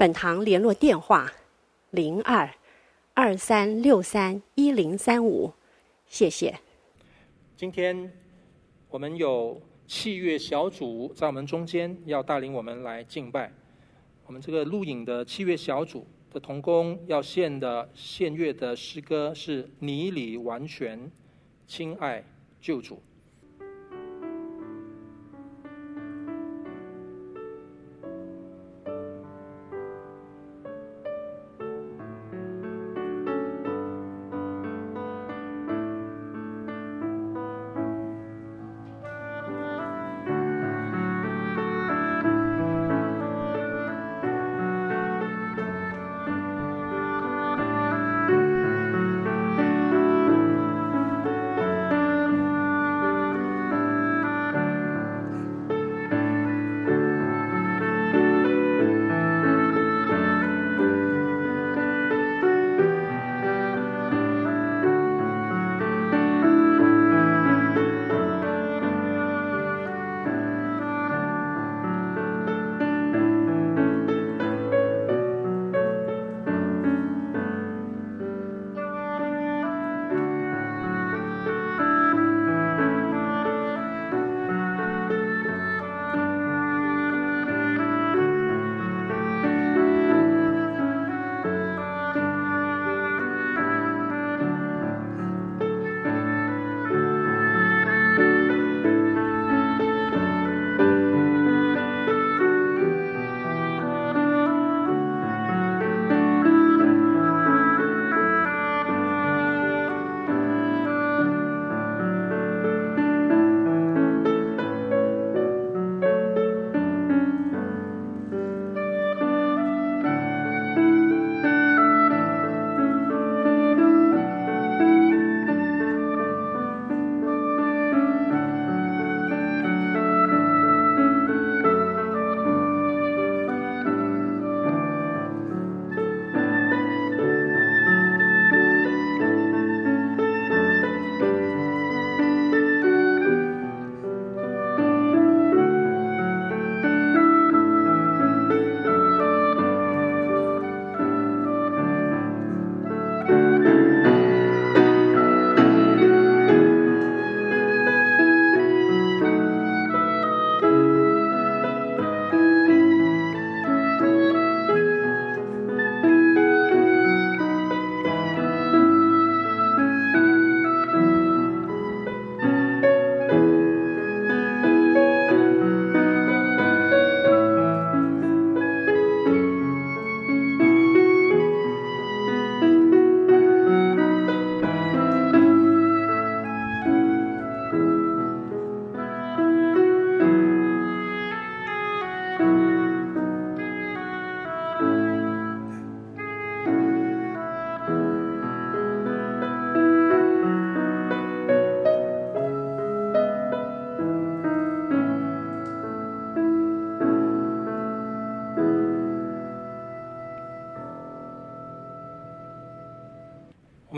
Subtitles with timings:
[0.00, 1.30] 本堂联络电话：
[1.90, 2.50] 零二
[3.12, 5.52] 二三六三一零三五，
[6.06, 6.58] 谢谢。
[7.54, 8.10] 今天
[8.88, 13.52] 我们有器乐小组在我们中间，要带领我们来敬拜。
[14.24, 21.12] 我们这个录影的器乐小组的童工要献的献乐的诗歌是“你里完全，
[21.66, 22.24] 亲爱
[22.58, 23.02] 救主”。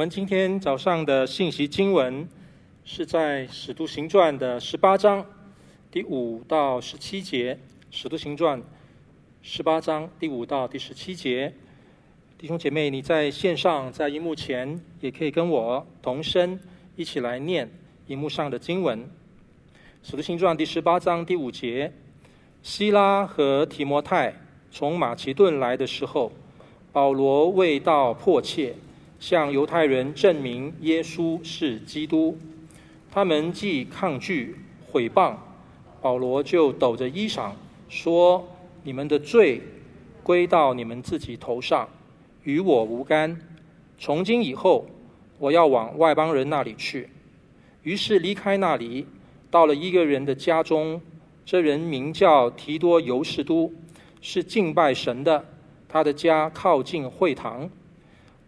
[0.03, 2.29] 我们今天早上的信息经文
[2.85, 5.25] 是在《使徒行传》的十八章
[5.93, 7.55] 第五到十七节，
[7.93, 8.61] 《使徒行传》
[9.43, 11.55] 十八章第五到第十七节。
[12.37, 16.59] 弟兄姐妹，你在线上，在荧幕前，也可以跟我同声
[16.97, 17.71] 一起来念
[18.09, 18.99] 荧幕上的经文，
[20.03, 21.93] 《使徒行传》第十八章第五节：
[22.61, 24.35] 希拉和提摩太
[24.69, 26.33] 从马其顿来的时候，
[26.91, 28.75] 保罗未到迫切。
[29.23, 32.37] 向犹太人证明耶稣是基督，
[33.09, 34.57] 他们既抗拒
[34.91, 35.37] 毁谤，
[36.01, 37.53] 保罗就抖着衣裳
[37.89, 38.45] 说
[38.83, 39.61] ：“你们的罪
[40.25, 41.89] 归到你们自己头上，
[42.43, 43.41] 与我无干。
[43.97, 44.87] 从今以后，
[45.39, 47.09] 我要往外邦人那里去。”
[47.85, 49.07] 于是离开那里，
[49.53, 51.01] 到了一个人的家中，
[51.47, 53.73] 这人名叫提多尤士都，
[54.21, 55.45] 是敬拜神的。
[55.89, 57.71] 他的家靠近会堂。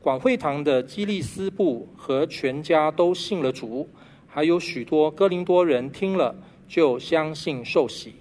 [0.04, 3.88] 管会堂的基利斯布和全家都信了主，
[4.26, 6.36] 还有许多哥林多人听了
[6.68, 8.14] 就相信受洗。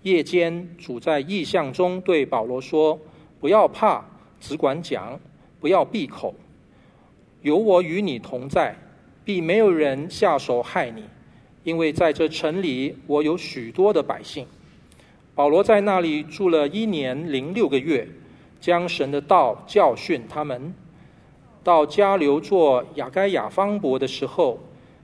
[0.00, 2.98] 夜间，主在异象中对保罗说
[3.38, 4.02] ：“不要怕，
[4.40, 5.20] 只管讲，
[5.60, 6.34] 不要闭口。
[7.42, 8.74] 有我与你同在，
[9.22, 11.04] 必没有人下手害你，
[11.64, 14.46] 因为在这城里我有许多的百姓。”
[15.36, 18.08] 保罗在那里住了一年零六个月，
[18.58, 20.72] 将神的道教训他们。
[21.62, 24.58] 到迦流做亚该亚方伯的时候，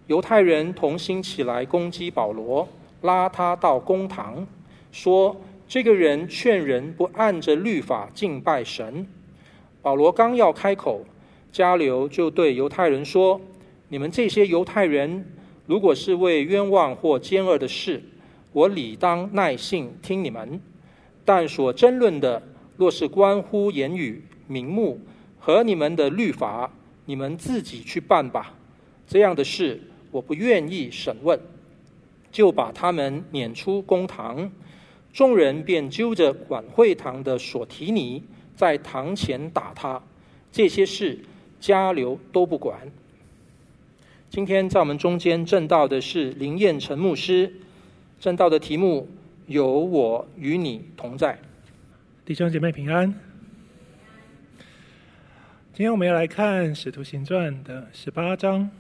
[0.06, 2.67] 犹太人同心起来攻击保罗，
[3.03, 4.47] 拉他到公堂，
[4.91, 5.37] 说
[5.69, 9.06] 这个人劝人不按着律法敬拜神。
[9.82, 11.03] 保罗刚要开口，
[11.53, 13.41] 迦流就对犹太人说
[13.88, 15.26] ：“你们这些犹太人，
[15.67, 18.03] 如果是为冤枉或奸恶的事，
[18.53, 20.58] 我理当耐性听你们；
[21.25, 22.43] 但所争论的，
[22.76, 24.99] 若是关乎言语、名目，”
[25.46, 26.69] 和你们的律法，
[27.04, 28.52] 你们自己去办吧。
[29.06, 31.38] 这样的事，我不愿意审问，
[32.32, 34.50] 就把他们撵出公堂。
[35.12, 38.20] 众人便揪着管会堂的索提尼，
[38.56, 40.02] 在堂前打他。
[40.50, 41.16] 这些事，
[41.60, 42.76] 家流都不管。
[44.28, 47.54] 今天在我们中间证道的是林彦成牧师，
[48.19, 49.08] 证道的题目
[49.46, 51.38] 有我与你同在。
[52.25, 53.25] 弟兄姐妹平安。
[55.76, 58.70] 今天我们要来看《使徒行传》的十八章，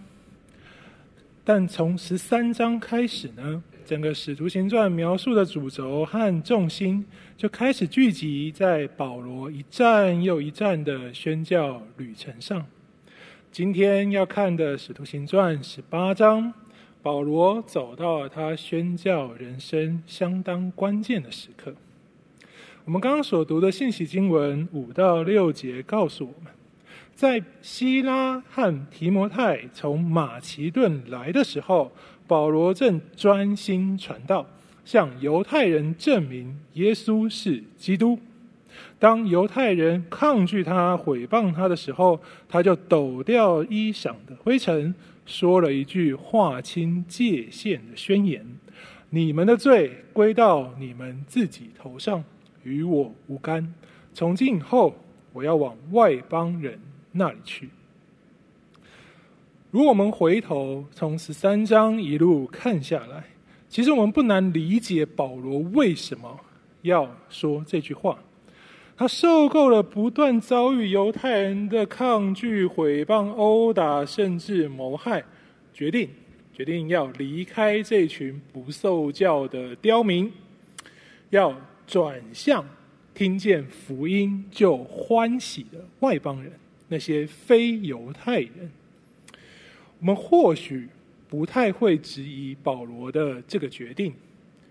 [1.44, 7.04] 但从十三章开始呢，整个《使徒行传》描述的主轴和重心
[7.36, 12.64] 就开始聚集在保罗一站又一站的宣教旅程上。
[13.52, 16.50] 今天要看的《使徒行传》十八章，
[17.02, 21.74] 保罗走到了他宣教人生相当关键的时刻。
[22.86, 26.55] 我们刚刚所读的信息经文五到六节告诉我们。
[27.16, 31.90] 在希拉和提摩太从马其顿来的时候，
[32.26, 34.46] 保罗正专心传道，
[34.84, 38.18] 向犹太人证明耶稣是基督。
[38.98, 48.44] 当犹太人抗拒他、毁谤他的时候，他就抖掉衣裳的灰尘，说了一句划清界限的宣言
[49.08, 52.22] ：“你们的罪归到你们自己头上，
[52.62, 53.72] 与我无干。
[54.12, 54.94] 从今以后，
[55.32, 56.78] 我要往外邦人。”
[57.16, 57.68] 那里去。
[59.70, 63.24] 如果我们回头从十三章一路看下来，
[63.68, 66.40] 其实我们不难理解保罗为什么
[66.82, 68.18] 要说这句话。
[68.96, 75.22] 他受够了不断遭遇犹太人的抗拒、毁谤、殴打，甚至谋害，
[75.74, 76.08] 决定
[76.54, 80.32] 决定要离开这群不受教的刁民，
[81.28, 81.54] 要
[81.86, 82.64] 转向
[83.12, 86.50] 听见福音就欢喜的外邦人。
[86.88, 88.70] 那些非犹太人，
[89.98, 90.88] 我们或许
[91.28, 94.14] 不太会质疑保罗的这个决定，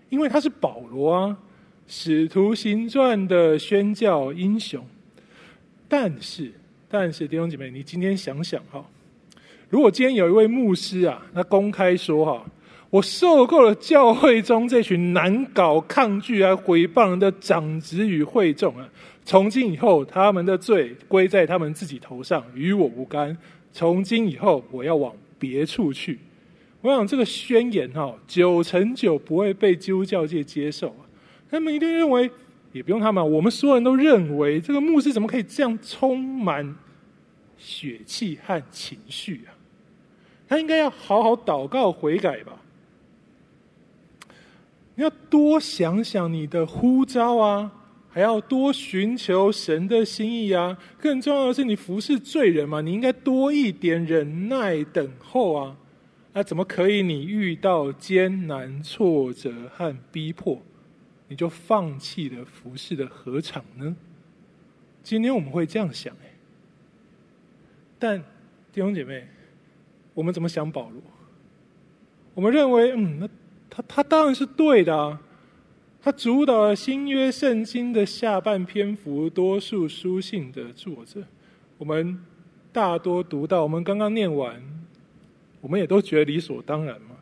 [0.08, 1.36] 因为他是保罗啊，
[1.86, 4.82] 使徒行传的宣教英雄。
[5.88, 6.50] 但是，
[6.88, 8.84] 但是弟兄姐妹，你今天想想哈，
[9.68, 12.44] 如果今天有一位牧师啊，他公开说哈，
[12.88, 18.88] 我受够了教会中这群难搞、抗拒啊、毁谤的长子与会众啊。
[19.26, 23.36] 从今以后，他们的罪归在他们自己头上，与我无干。
[23.72, 26.20] 从今以后，我要往别处去。
[26.80, 30.94] 我想这个宣言哈，九成九不会被基督教界接受。
[31.50, 32.30] 他们一定认为，
[32.70, 36.76] 也不用他们，我们所有人都认为，这个牧师怎么可以这样充满
[37.58, 39.58] 血气和情绪啊？
[40.48, 42.60] 他应该要好好祷告悔改吧？
[44.94, 47.75] 你要多想想你的呼召啊！
[48.16, 50.74] 还要多寻求神的心意啊！
[50.98, 55.76] 更重要的是，你服侍罪人嘛，你应该多一点忍耐等候啊！
[56.32, 57.02] 那怎么可以？
[57.02, 60.58] 你遇到艰难、挫折和逼迫，
[61.28, 63.94] 你就放弃了服侍的何场呢？
[65.02, 66.32] 今天我们会这样想哎，
[67.98, 68.18] 但
[68.72, 69.28] 弟兄姐妹，
[70.14, 71.02] 我们怎么想保罗？
[72.32, 73.28] 我们认为，嗯，那
[73.68, 75.20] 他他当然是对的啊。
[76.06, 81.20] 他主导了新约圣经的下半篇幅，多数书信的作者，
[81.78, 82.24] 我们
[82.72, 84.62] 大多读到，我们刚刚念完，
[85.60, 87.16] 我们也都觉得理所当然嘛。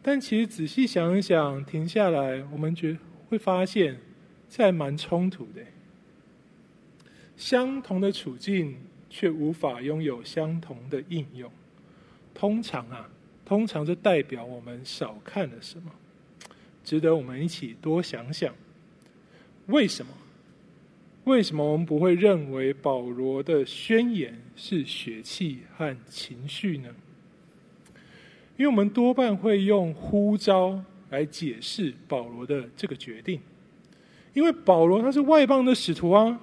[0.00, 2.96] 但其实仔细想一想，停下来，我们觉
[3.28, 3.98] 会发现，
[4.48, 5.60] 这还蛮冲突的。
[7.36, 8.76] 相同的处境，
[9.08, 11.50] 却无法拥有相同的应用。
[12.32, 13.10] 通常啊，
[13.44, 15.90] 通常就代表我们少看了什么。
[16.90, 18.52] 值得我们一起多想想，
[19.66, 20.12] 为什么？
[21.22, 26.88] 为什么我们不会认为保罗的宣言是血气和情绪呢？
[28.56, 33.38] 因为我们多半会用呼召来解释保罗的这个决定，
[34.34, 36.40] 因为保罗他是外邦的使徒啊，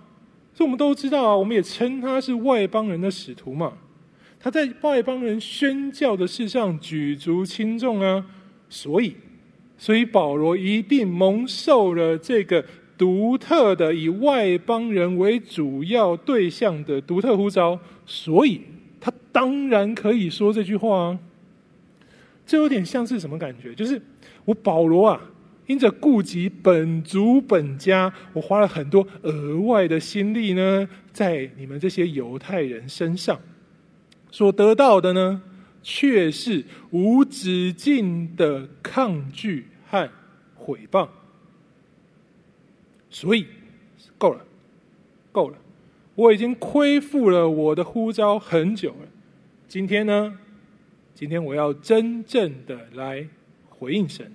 [0.55, 3.77] 这我们都知道啊，我们也称他是外邦人的使徒嘛。
[4.39, 8.25] 他在外邦人宣教的事上举足轻重啊，
[8.69, 9.13] 所以，
[9.77, 12.65] 所以保罗一定蒙受了这个
[12.97, 18.61] 独特的以外邦人为主要对象的独特呼召，所以
[18.99, 21.19] 他当然可以说这句话啊。
[22.45, 23.75] 这有点像是什么感觉？
[23.75, 24.01] 就是
[24.45, 25.21] 我保罗啊，
[25.67, 33.37] 因着顾及本族本家，我花了很多额外的心力呢，在你们这些犹太人身上，
[34.31, 35.41] 所得到的呢，
[35.89, 40.11] 却是无止境的抗拒和
[40.53, 41.07] 毁谤。
[43.09, 43.47] 所以，
[44.17, 44.45] 够了，
[45.31, 45.57] 够了，
[46.13, 49.07] 我已经恢复了我的呼召很久了。
[49.69, 50.37] 今天呢？
[51.15, 53.25] 今天我要真正的来
[53.69, 54.29] 回应神，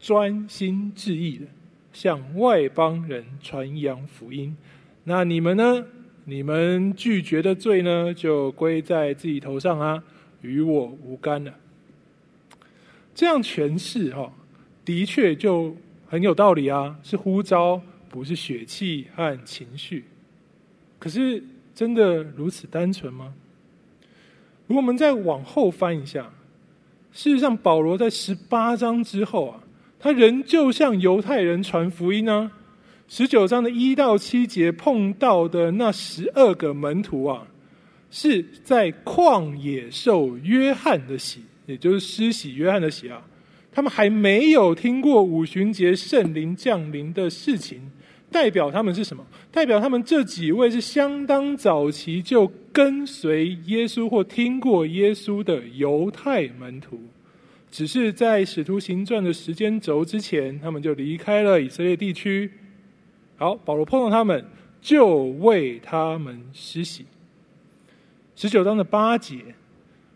[0.00, 1.44] 专心致意的
[1.92, 4.56] 向外邦人传扬福音。
[5.04, 5.84] 那你们呢？
[6.28, 10.04] 你们拒绝的罪呢，就归在自己头上啊，
[10.42, 11.54] 与我无干了。
[13.14, 14.30] 这样诠释哈，
[14.84, 15.74] 的确就
[16.06, 17.80] 很有道理啊，是呼召，
[18.10, 20.04] 不是血气和情绪。
[20.98, 21.42] 可是
[21.74, 23.32] 真的如此单纯吗？
[24.66, 26.30] 如果我们再往后翻一下，
[27.10, 29.64] 事实上，保罗在十八章之后啊，
[29.98, 32.52] 他仍旧向犹太人传福音呢、啊。
[33.10, 37.46] 十九章的一到七节碰到的那十二个门徒啊，
[38.10, 43.26] 是在旷野受约翰的洗，也就是施洗约翰的洗啊。
[43.72, 47.80] 他们还没有听过五旬节圣灵降临的事情。
[48.30, 49.26] 代表他们是什么？
[49.50, 57.00] 代表他们这几位是相当早期就跟随耶稣或听过耶稣的犹太门徒，
[57.70, 62.50] 只是在使徒行传的时间轴之前，他们就离开了以色列地区。
[63.38, 64.44] 好，保罗碰到他们，
[64.80, 67.06] 就为他们施洗。
[68.34, 69.54] 十九章的八节，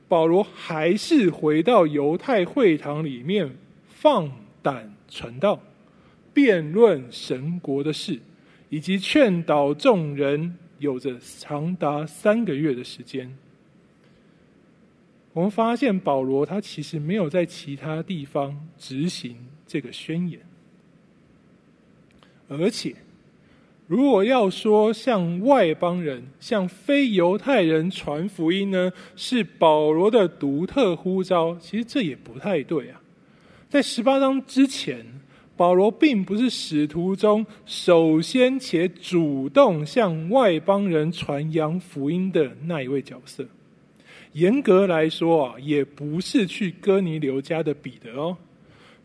[0.08, 4.28] 保罗还是回到犹太会堂里面放
[4.60, 5.60] 胆传道。
[6.34, 8.18] 辩论神国的事，
[8.70, 13.32] 以及劝导众人，有着长达三个月的时间。
[15.32, 19.36] 我们发现保罗他其实没有在其他地方执行
[19.66, 20.40] 这个宣言，
[22.48, 22.96] 而且
[23.92, 32.98] 如果要说向外邦人、向非犹太人传福音呢，是保罗的独特呼召，其实这也不太对啊。
[33.68, 35.04] 在十八章之前。
[35.54, 43.46] 保罗并不是使徒中首先且主动向外邦人传扬福音的那一位角色。
[44.32, 48.36] 严格来说啊，也不是去哥尼流家的彼得哦。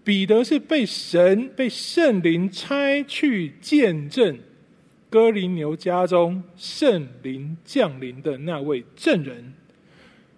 [0.06, 4.40] 彼得是被神、被圣灵差去见证
[5.10, 9.54] 哥林牛家中圣灵降临的那位证人。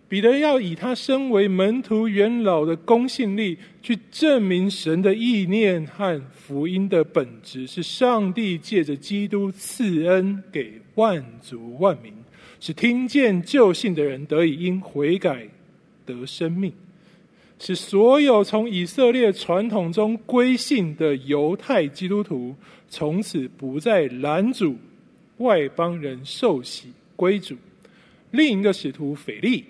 [0.07, 12.11] 彼得要以他身为门徒元老的公信力，去证明神的意念和福音的本质是上帝借着基督赐恩给万族万民，
[12.59, 15.47] 使听见救信的人得以因悔改
[16.07, 16.73] 得生命，
[17.59, 22.55] 使所有从以色列传统中归信的犹太基督徒
[22.89, 24.75] 从此不再拦阻
[25.37, 27.55] 外邦人受洗归主。
[28.31, 29.63] 另一个使徒腓利。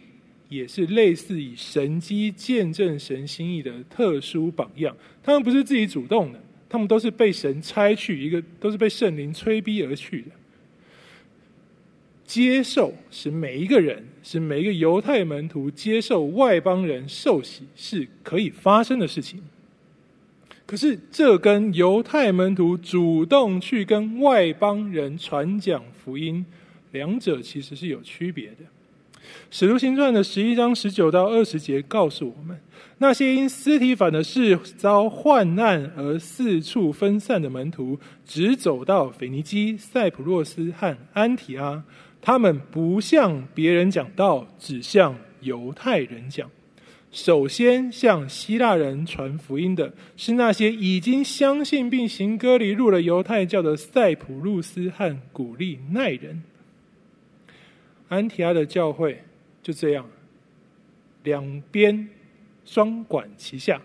[0.49, 4.97] 也是类似以神迹见证神心意的特殊榜样。
[5.21, 10.31] 他们不是自己主动的，他们都是被神差去，一个都是被圣灵催逼而去的。
[12.25, 19.43] 接受是每一个人，是每一个犹太门徒接受外邦人受洗是可以发生的事情。
[20.69, 26.45] 可是这跟犹太门徒主动去跟外邦人传讲福音，
[26.91, 28.57] 两者其实是有区别的。
[29.49, 32.55] 使徒行传的十一章十九到二十节告诉我们，
[32.99, 41.83] 那些因斯提反的事遭患难而四处分散的门徒，只走到腓尼基、塞浦路斯和安提阿。
[42.21, 46.47] 他们不向别人讲道，只向犹太人讲。
[47.11, 56.43] 首先向希腊人传福音的是那些已经相信并行割礼入了犹太教的塞浦路斯和古利奈人。
[58.09, 59.23] 安提阿的教会。
[59.61, 60.09] 就这样，
[61.23, 62.07] 两边
[62.65, 63.79] 双管齐下。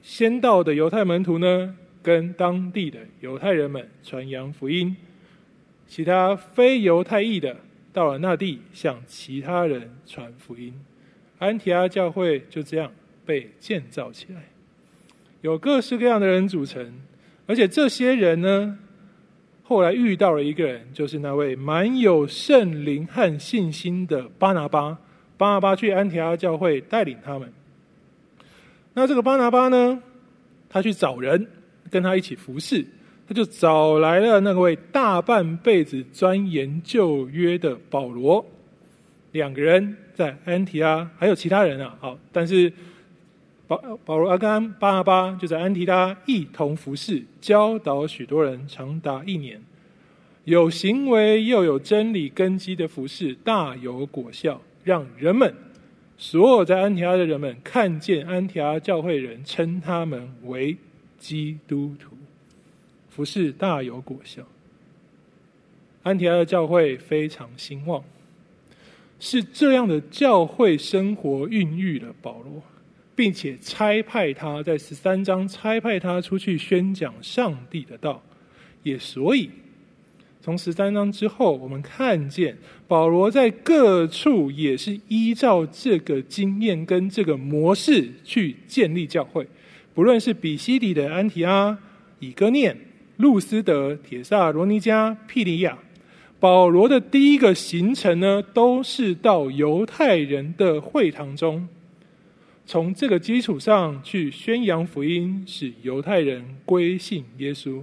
[0.00, 4.96] 先到的犹太门徒呢，跟当地的犹太人们传扬福音。
[5.88, 7.56] 其他非犹太裔的
[7.92, 10.72] 到了那地，向其他人传福音。
[11.38, 12.90] 安提阿教会就这样
[13.24, 14.42] 被建造起来，
[15.42, 16.92] 有各式各样的人组成，
[17.46, 18.78] 而且这些人呢，
[19.62, 24.98] 后来遇到了一个人，就是那位满有圣灵和信心的巴拿巴。
[25.36, 27.52] 巴拿巴去安提阿教会带领他们。
[28.94, 30.02] 那这个巴拿巴呢，
[30.70, 31.46] 他去找人
[31.90, 32.82] 跟他一起服侍，
[33.28, 38.42] 他就找来了那位大半辈子钻研旧约的保罗，
[39.32, 39.96] 两个人。
[40.16, 42.72] 在安提阿还有其他人啊，好，但是
[43.66, 49.60] 保保罗、阿甘、巴拿巴就在安提阿一同服侍，教导许多人长达一年，
[50.44, 55.54] 有行为又有真理根基的服侍，大有果效，让人们
[56.16, 60.78] 所有在安提阿的人们看见安提阿教会人称他们为
[61.18, 62.16] 基督徒，
[63.10, 64.44] 服侍大有果效，
[66.04, 68.02] 安提阿的教会非常兴旺。
[69.18, 72.62] 是这样的教会生活孕育了保罗，
[73.14, 78.22] 并且差派他在十三章差派他出去宣讲上帝的道。
[78.82, 79.50] 也所以，
[80.40, 82.56] 从十三章之后，我们看见
[82.86, 89.48] 保罗在各处也是依照这个经验跟这个模式去建立教会，
[89.92, 91.76] 不论是比西底的安提阿、
[92.20, 92.76] 以哥念、
[93.16, 95.76] 路斯德、铁萨罗尼迦、庇利亚。
[96.38, 101.66] 保罗的第一个行程呢，都是到犹太人的会堂中，
[102.66, 107.82] 从这个基础上去宣扬福音，使犹太人归信耶稣。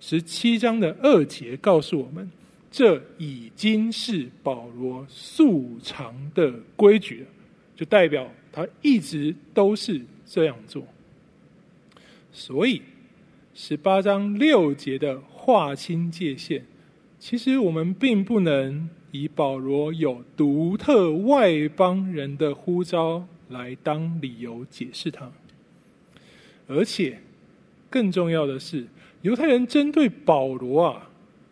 [0.00, 2.30] 十七章的二节告诉我们，
[2.70, 7.26] 这已经是保罗素常的规矩了，
[7.74, 10.86] 就代表他一直都是这样做。
[12.30, 12.82] 所以，
[13.54, 16.62] 十八章六节的划清界限。
[17.26, 25.32] 其实我们并不能以保罗有独特外邦人的呼召来当理由解释他，
[26.66, 27.18] 而且
[27.88, 28.86] 更重要的是，
[29.22, 31.08] 犹太人针对保罗啊，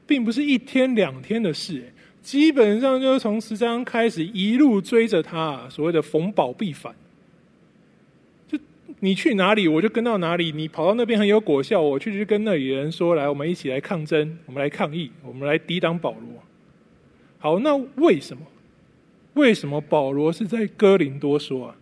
[0.07, 6.95] 并不是一天两天的事，基本上就是从十章开始一路追着他，所谓的逢保必反。
[9.05, 10.53] 你去哪里，我就跟到哪里。
[10.53, 16.21] 你跑到那边很有果效，我去就跟那里人说：“来，我们一起来抗争，我们来抗议，我们来抵挡保罗。”
[17.41, 18.47] 好，那为什么？
[19.35, 21.77] 为什么保罗是在哥林多说啊？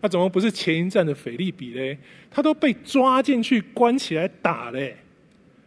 [0.00, 1.96] 那怎么不是前一站的腓利比嘞？
[2.28, 4.96] 他都被抓进去关起来打嘞。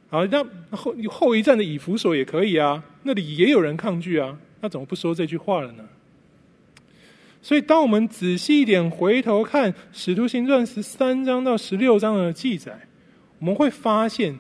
[0.10, 5.88] 好，那后后一站的以弗所也可以啊，那里也有人抗拒啊，那怎么不说这句话了呢？
[7.44, 12.88] 所以，当我们仔细一点回头看《使徒行传》十三章到十六章的记载，
[13.40, 14.38] 我们会发现，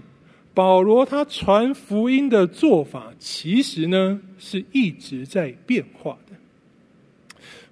[0.53, 6.35] 保罗他传福音的做法，其实呢是一直在变化的。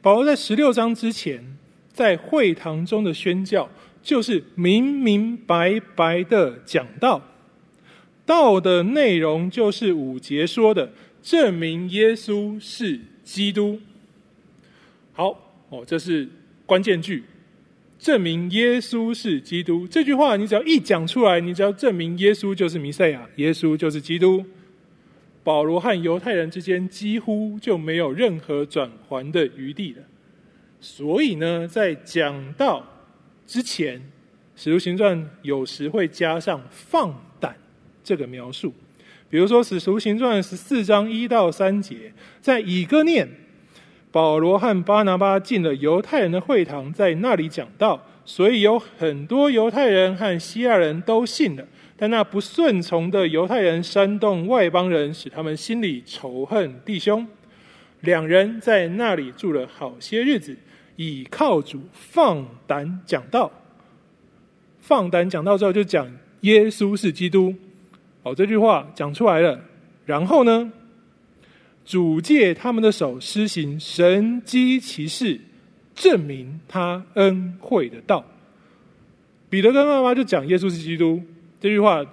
[0.01, 1.57] 保罗在十六章之前，
[1.93, 3.69] 在会堂中的宣教，
[4.01, 7.21] 就是明明白白的讲道，
[8.25, 13.79] 道的内容就是五节说的，证明耶稣是基督。
[15.19, 16.25] 好哦，这是
[16.65, 17.25] 关键句，
[17.99, 19.85] 证明耶稣是基督。
[19.85, 24.45] 这句话你只要一讲出来，你只要证明耶稣就是弥赛亚，耶稣就是基督。
[25.43, 30.03] 保罗和犹太人之间几乎就没有任何转圜的余地了。
[30.79, 32.87] 所以呢，在讲到
[33.45, 33.99] 之前，
[34.55, 37.53] 《使徒行传》有时会加上“放胆”
[38.05, 38.73] 这个描述。
[39.29, 43.27] 比如说，《使徒行传》十四章一到三节，在以哥念。
[44.11, 51.63] 保罗和巴拿巴进了犹太人的会堂，在那里讲道，所以有很多犹太人和西亚人都信了。
[51.95, 57.27] 但那不顺从的犹太人煽动外邦人，使他们心里仇恨弟兄。
[58.01, 60.57] 两人在那里住了好些日子，
[60.95, 63.51] 倚靠主放胆讲道。
[64.79, 66.09] 放胆讲道之后，就讲
[66.41, 67.53] 耶稣是基督。
[68.23, 69.59] 好，这句话讲出来了，
[70.05, 70.71] 然后呢？
[71.89, 75.41] 主借他们的手施行神迹奇事，
[75.95, 78.23] 证明他恩惠的道。
[79.49, 81.19] 彼得跟巴拿巴就讲耶稣是基督
[81.59, 82.05] 这句话，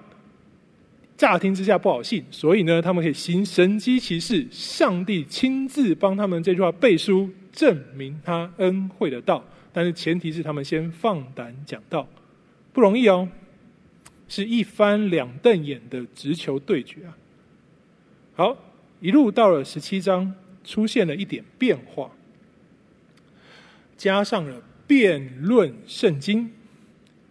[1.18, 9.44] 乍听之下不好信，所以呢，他们可以行神迹奇事，上帝亲自帮他们这句话背书，证明他恩惠的道。
[9.74, 12.08] 但是前提是他们先放胆讲道，
[12.72, 13.28] 不容易哦，
[14.26, 17.14] 是一翻两瞪眼的直球对决啊。
[18.36, 18.56] 好。
[19.00, 22.10] 一路到了十七章，出现了一点变化，
[23.96, 26.50] 加上了辩论圣经，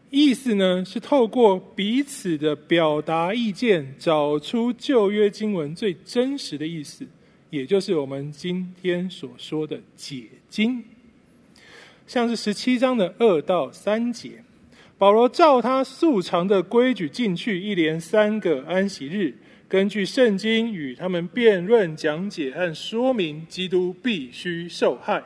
[0.10, 7.06] 意思呢，是透过彼此的表达意见，找出旧约经文最真实的意思，
[7.50, 10.84] 也就是我们今天所说的解经。
[12.08, 14.44] 像是十七章的二到三节，
[14.98, 19.36] 保罗照他素常的规矩进去，一连三个安息日，
[19.76, 25.22] 根据圣经与他们辩论、讲解和说明，基督必须受害，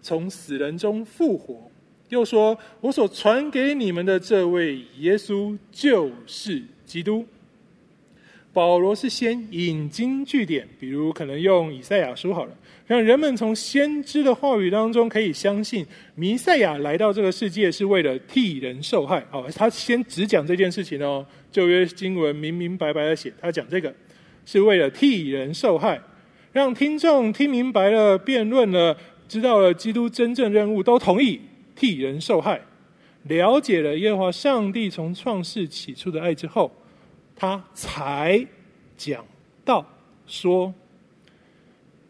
[0.00, 1.68] 从死人中复活。
[2.10, 7.26] 又说：“我所传给你们的这位耶稣就是基督。”
[8.52, 12.52] 保罗是先引经据典，比如可能用以赛亚书好了，
[12.86, 19.24] 让人们从先知的话语当中可以相信弥赛亚来到这个世界是为了替人受害。
[19.30, 23.94] 哦，他先只讲这件事情哦，旧约经文明明白白的写，他讲这个
[24.44, 26.00] 是为了替人受害，
[26.52, 28.96] 让听众听明白了、辩论了、
[29.28, 31.40] 知道了基督真正任务，都同意。
[31.76, 32.60] 替人受害，
[33.22, 36.70] 了解了耶和华上帝从创世起初的爱之后，
[37.40, 38.46] 他才
[38.98, 39.24] 讲
[39.64, 39.86] 道
[40.26, 40.74] 说：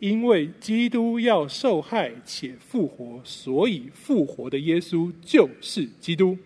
[0.00, 6.36] 因为基督要受害且复活，所以复活的耶稣就是基督。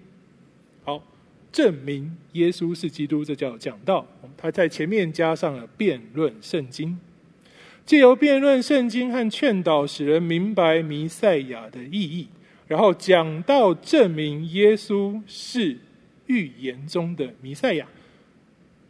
[0.84, 1.02] 好，
[1.50, 4.06] 证明耶稣是基督，这叫讲道。
[4.36, 6.98] 他在前面加上了辩论圣经，
[7.86, 12.28] 借由辩论圣经和劝导，使人明白弥赛亚的意义。
[12.68, 15.78] 然后讲到证明耶稣是
[16.26, 17.88] 预言中的弥赛亚，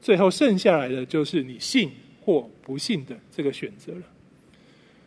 [0.04, 1.90] 最后剩下来的就是你信
[2.20, 4.02] 或不信的这个选择了。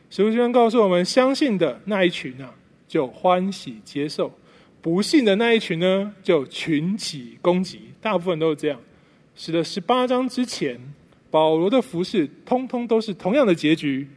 [0.09, 2.51] 使徒经告诉我们，相信的那一群啊，
[2.87, 4.31] 就欢喜接受；
[4.81, 7.81] 不信的那一群呢，就群起攻击。
[8.01, 8.81] 大部分都是这样，
[9.35, 10.79] 使得十八章之前，
[11.29, 14.07] 保罗的服饰通通都是同样的结局，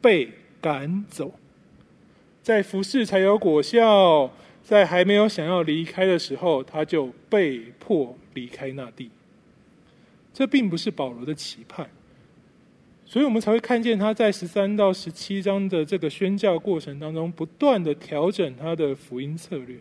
[0.00, 1.34] 被赶走。
[2.40, 4.30] 在服侍才有果效，
[4.62, 9.10] 在还没有想要离开的时候，他就被迫离开那地。
[10.34, 11.88] 这并不是保罗的期盼，
[13.06, 19.78] 所以我们才会看见他在十三到十七章的这个宣教过程当中，不断的调整他的福音策略。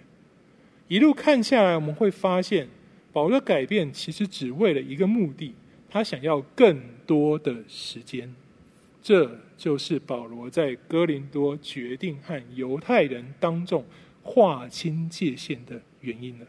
[0.87, 2.67] 一路看下来，我们会发现
[3.11, 5.55] 保罗的改变其实只为了一个目的，
[5.89, 8.31] 他想要更多的时间。
[9.01, 13.83] 这就是保罗在哥林多决定和犹太人当众
[14.21, 16.45] 划清界限的原因了。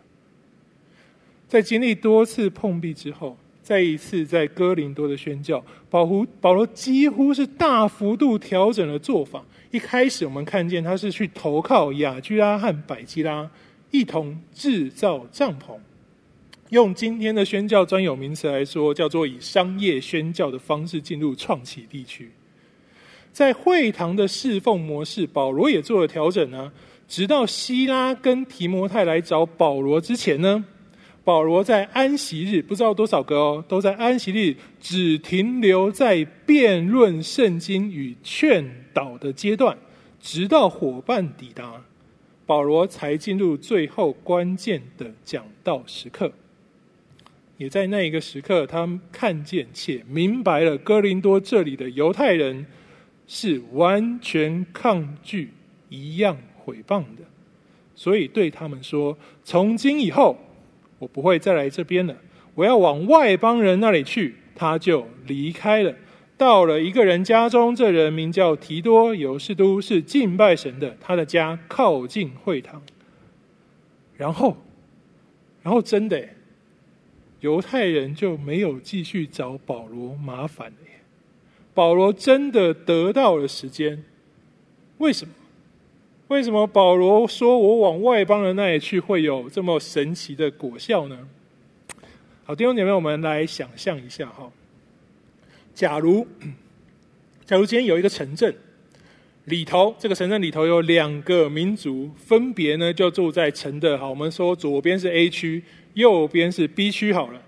[1.49, 9.43] 在经历多次碰壁之后，再一次在哥林多的宣教，保罗保罗几乎是大幅度调整了做法。
[9.71, 13.51] 一开始我们看见他是去投靠雅居拉和百基拉，
[13.91, 15.79] 一同制造帐篷，
[16.69, 22.31] 用今天的宣教专有名词来说，叫做以商业宣教的方式进入创启地区。
[23.33, 26.71] 在会堂的侍奉模式，保罗也做了调整呢。
[27.09, 30.65] 直到希拉跟提摩太来找保罗之前呢，
[31.25, 39.77] 保罗在安息日不知道多少个哦，都在安息日只停留在辩论圣经与劝导的阶段，
[40.21, 41.83] 直到伙伴抵达，
[42.45, 46.31] 保罗才进入最后关键的讲道时刻。
[47.57, 52.67] 也在那一个时刻，他看见且明白了哥林多这里的犹太人。
[53.27, 55.49] 是完全抗拒
[55.89, 57.25] 一样毁谤的，
[57.95, 60.37] 所以对他们说：“从今以后，
[61.05, 62.17] 我不会再来这边了，
[62.55, 65.93] 我要往外邦人那里去。”他就离开了，
[66.39, 72.81] 到了一个人家中，这人名叫提多，犹士都是敬拜神的，他的家靠近会堂。
[74.17, 74.57] 然后，
[75.63, 76.29] 然后真的，
[77.41, 80.77] 犹太人就没有继续找保罗麻烦了。
[81.75, 84.05] 保罗真的得到了时间，
[84.99, 85.35] 为什么？
[86.29, 91.19] 为什么保罗说我往外邦人那里去会有这么神奇的果效呢？
[92.45, 94.51] 好，弟兄姐妹，我们来想象一下哈。
[95.75, 96.27] 假如，
[97.45, 98.55] 假如今天有一个城镇
[99.45, 107.43] 里头，这个城镇里头有两个民族，分别呢就住在城的，好，我们说左边是 A 区，右边是 B 区，好了，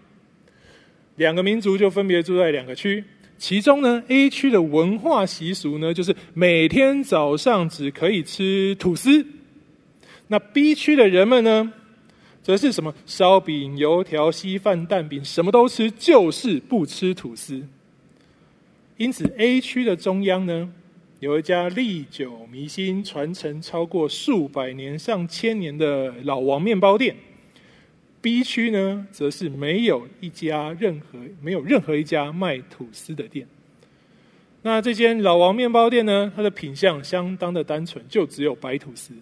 [1.17, 3.03] 两个民族就分别住在两个区。
[3.39, 9.27] 其中呢，A 区的文化习俗呢，就是每天早上只可以吃吐司。
[10.29, 11.73] 那 B 区的人们呢，
[12.43, 17.63] 则是什么烧饼、油条、稀饭、蛋饼，什么都吃，就是不吃吐司。
[18.97, 20.73] 因此，A 区的中央呢，
[21.21, 27.15] 有一家历久弥新、传承超过数百年、上千年的老王面包店。
[28.27, 33.47] B 区呢，则是没有一家任何没有任何一家卖吐司的店。
[34.63, 39.15] 那这间老王面包店呢，它的品相相当的单纯，就只有白吐司。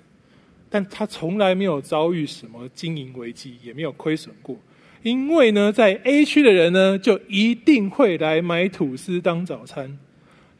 [0.70, 4.56] 但他从来没有遭遇什么经营危机，也没有亏损过。
[5.02, 9.98] 因为呢，在 A 区的人呢，就一定会来买吐司当早餐。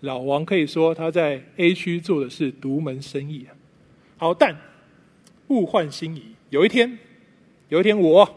[0.01, 3.57] 老王可以说他在 A 区做的是独门生意啊。
[4.19, 4.55] 好，但
[5.49, 6.99] 物换星移，有一天，
[7.75, 8.37] 有一天我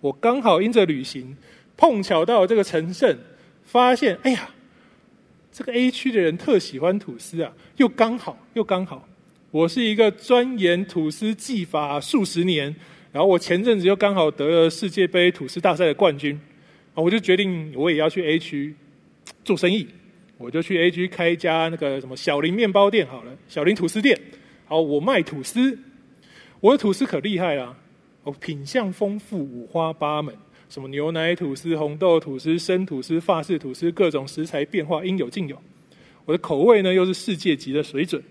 [0.00, 1.36] 我刚好因着旅行，
[1.76, 3.16] 碰巧到这个城镇，
[3.62, 4.48] 发现，哎呀，
[5.52, 9.06] 这个 A 区的人特喜欢吐司啊，又刚好又刚好，
[9.52, 12.74] 我是一个钻研吐司技法数十年。
[13.12, 16.34] 然后我前阵子又刚好得了世界杯吐司大赛的冠军，
[16.94, 18.74] 啊，我就决定我也要去 A 区
[19.44, 19.86] 做生意，
[20.38, 24.20] 我就去 A 区开一家那个什么小林面包店好了，小林吐司店。
[24.64, 25.78] 好，我卖吐司，
[26.58, 27.76] 我的吐司可厉害了，
[28.24, 30.34] 哦，品相丰富，五花八门，
[30.68, 35.60] 什么牛奶吐司、红豆吐司、生吐司、法式吐司，各种食材变化应有尽有。
[36.24, 38.22] 我的口味呢又是世界级的水准。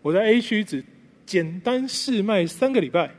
[0.00, 0.82] 我在 A 区只
[1.26, 3.10] 简单试卖三个礼拜。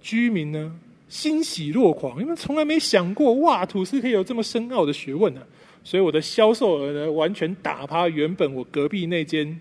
[0.00, 5.46] 居民呢欣喜若狂，因为从来没想过哇，吐司可以有这么深奥的学问呢、啊。
[5.84, 9.60] 所以我的销售额呢，完全打趴原本我隔壁那间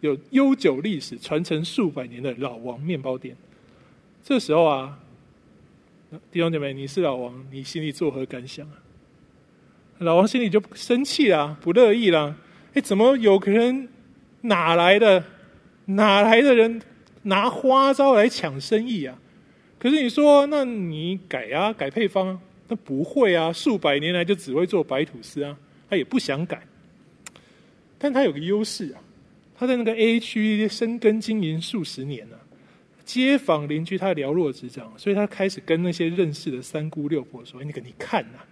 [0.00, 3.36] 有悠久历史、传承数百年的老王面包店。
[4.28, 4.98] 这时候啊，
[6.32, 8.82] 弟兄姐妹，你是老王，你心里作何感想啊？
[9.98, 12.34] 老王心里就生气啦，不乐意啦。
[12.74, 13.88] 哎，怎么有个人
[14.40, 15.22] 哪来的
[15.84, 16.82] 哪来的人
[17.22, 19.16] 拿花招来抢生意啊？
[19.78, 22.40] 可是你说，那你改啊，改配方啊？
[22.66, 25.56] 那不会啊，数百年来就只会做白吐司啊，
[25.88, 26.66] 他也不想改。
[27.96, 28.98] 但他有个优势啊，
[29.56, 32.42] 他在那个 A 区深耕经营数十年了，啊，
[33.06, 38.44] 街坊邻居他了若指掌，所以他开始跟那些认识的三姑六婆说：“那个你看呐，啊，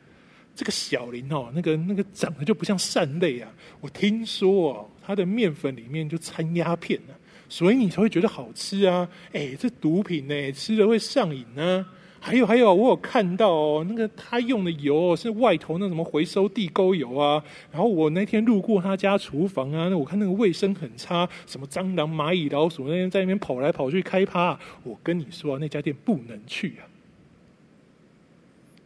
[0.55, 7.15] 这个小林哦，那个那个长得就不像善类啊，我听说哦，他的面粉里面就掺鸦片呢，”
[7.51, 9.07] 所以你才会觉得好吃啊！
[9.33, 11.85] 哎，这毒品呢，吃了会上瘾呢。
[12.25, 17.45] 还有还有，我有看到哦，那个他用的油是外头那什么回收地沟油啊。
[17.71, 24.59] 然后我那天路过他家厨房啊，那我看那个卫生很差，什么蟑螂、蚂蚁、老鼠那天在那边跑来跑去开趴。
[24.85, 26.89] 我跟你说啊，那家店不能去啊。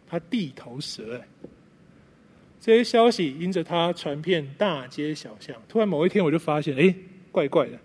[0.08, 1.28] 他地头蛇哎，
[2.60, 5.54] 这些消息因着他传遍大街小巷。
[5.68, 6.92] 突然某一天，我就发现，哎，
[7.30, 7.78] 怪怪的。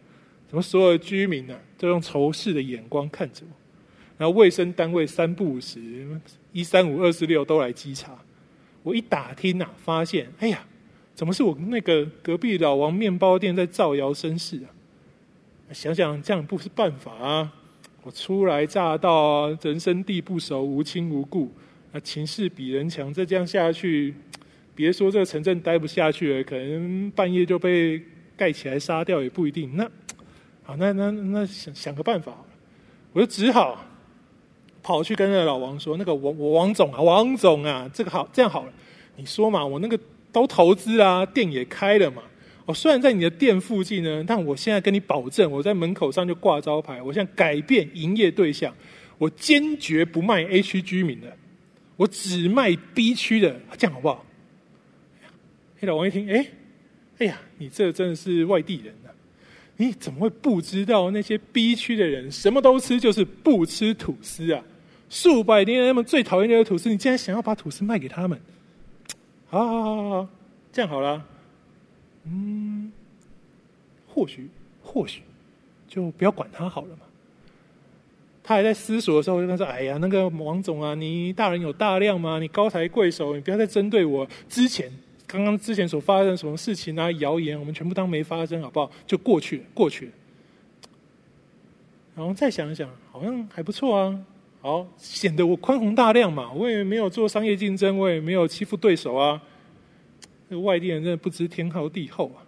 [0.48, 3.63] 怎么所有的居民呢、啊，都用仇视的眼光看着我，
[4.24, 5.82] 然后卫生单位三不五时，
[6.54, 8.18] 一三五二四六都来稽查。
[8.82, 10.64] 我一打听呐、啊，发现，哎呀，
[11.14, 14.72] 怎么是我那个隔壁老王面包店在造谣生事啊？
[15.74, 17.54] 想想这样不是办法啊！
[18.04, 21.52] 我初来乍到啊，人生地不熟，无亲无故，
[21.92, 24.14] 啊情势比人强，再这样下去，
[24.74, 28.02] 别说这个城镇待不下去了，可能半夜就被
[28.38, 29.76] 盖起来杀掉也不一定。
[29.76, 29.86] 那。
[30.64, 32.34] 好，那那那想想个办法，
[33.12, 33.84] 我就只好
[34.84, 38.74] 跑去跟那个老王说：“那个王王总啊，王总啊，这个好，这样好了，
[39.16, 39.98] 你说嘛，我那个
[40.32, 42.22] 都投资啦，店也开了嘛。
[42.66, 48.76] 我，虽然在你的店附近呢，但我现在跟你保证，我在门口上就挂招牌，我现在改变营业对象，
[49.18, 51.36] 我坚决不卖 A 区居民的，
[51.96, 54.26] 我只卖 B 区的，这样好不好？”
[55.80, 56.46] 嘿，老王一听，哎，
[57.20, 58.94] 哎呀，你这真的是外地人。
[59.76, 64.64] 你怎么会不知道那些 B 区的人什么都吃，就是不吃吐司啊？
[65.14, 68.42] 数百年来他们最讨厌的吐司，你竟然想要把吐司卖给他们？
[69.48, 70.28] 好好好好好，
[70.72, 71.24] 这样好了。
[72.24, 72.92] 嗯，
[74.08, 74.50] 或许
[74.82, 75.22] 或许
[75.88, 77.04] 就不要管他好了嘛。
[78.44, 82.40] 他还在思索的时候，就跟他说：“哎呀，那个王总啊，你大人有大量吗？
[82.40, 84.92] 你高抬贵手，你不要再针对我之前。”
[85.28, 87.12] 刚刚之前所发生的什么事情啊？
[87.12, 88.92] 谣言，我们全部当没发生，好不好？
[89.06, 90.12] 就过去了，过去了。
[92.16, 94.20] 然后再想一想，好像还不错啊。
[94.64, 96.50] 好，显得我宽宏大量嘛。
[96.54, 99.42] 我也没有做商业竞争，我也没有欺负对手啊。
[100.48, 102.40] 那外地人真的不知天高地厚啊。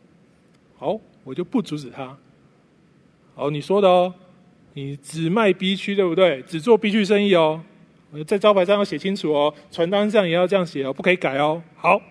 [0.78, 2.18] 好，我就不阻止他。
[3.36, 4.14] 好，你说的哦，
[4.76, 6.42] 你只卖 B 区对不对？
[6.44, 7.62] 只做 B 区生意哦。
[8.26, 11.62] 在招牌上要写清楚哦，传单上也要这样写哦，不可以改哦。
[11.76, 12.02] 好。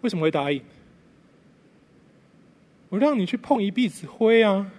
[0.00, 0.62] 为什么会答应？
[2.88, 4.72] 我让你去碰一鼻子灰啊！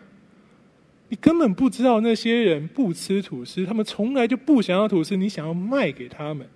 [1.10, 6.48] 你根本不知道那些人不吃吐司，他们从来就不想要吐司，你想要卖给他们，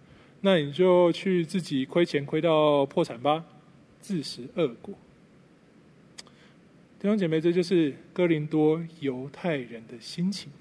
[0.42, 3.46] 那你就去自己亏钱亏到破产吧，
[4.02, 4.94] 自食恶果。
[7.00, 10.52] 弟兄姐妹，这就是哥林多犹太人的心情。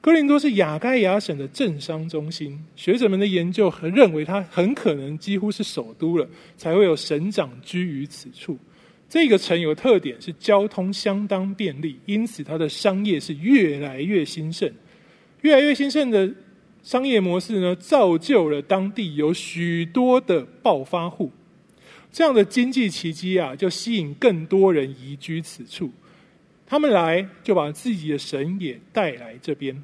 [0.00, 8.56] 哥林多是亚盖亚省的政商中心，学者们的研究和认为它很可能几乎是首都了，才会有省长居于此处。
[9.10, 14.72] 这个城有特点是交通相当便利，因此它的商业是越来越兴盛。
[15.40, 16.32] 越来越兴盛的
[16.84, 21.32] 商业模式呢，造就了当地有许多的暴发户。
[22.12, 25.90] 这样的经济奇迹啊，就吸引更多人移居此处。
[26.64, 29.82] 他们来就把自己的神也带来这边。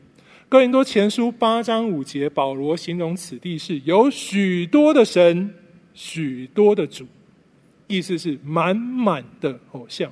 [0.49, 5.53] 哥林多前书八章五节，保罗形容此地是有许多的神，
[5.95, 7.05] 许多的主，
[7.87, 10.11] 意思是满满的偶像。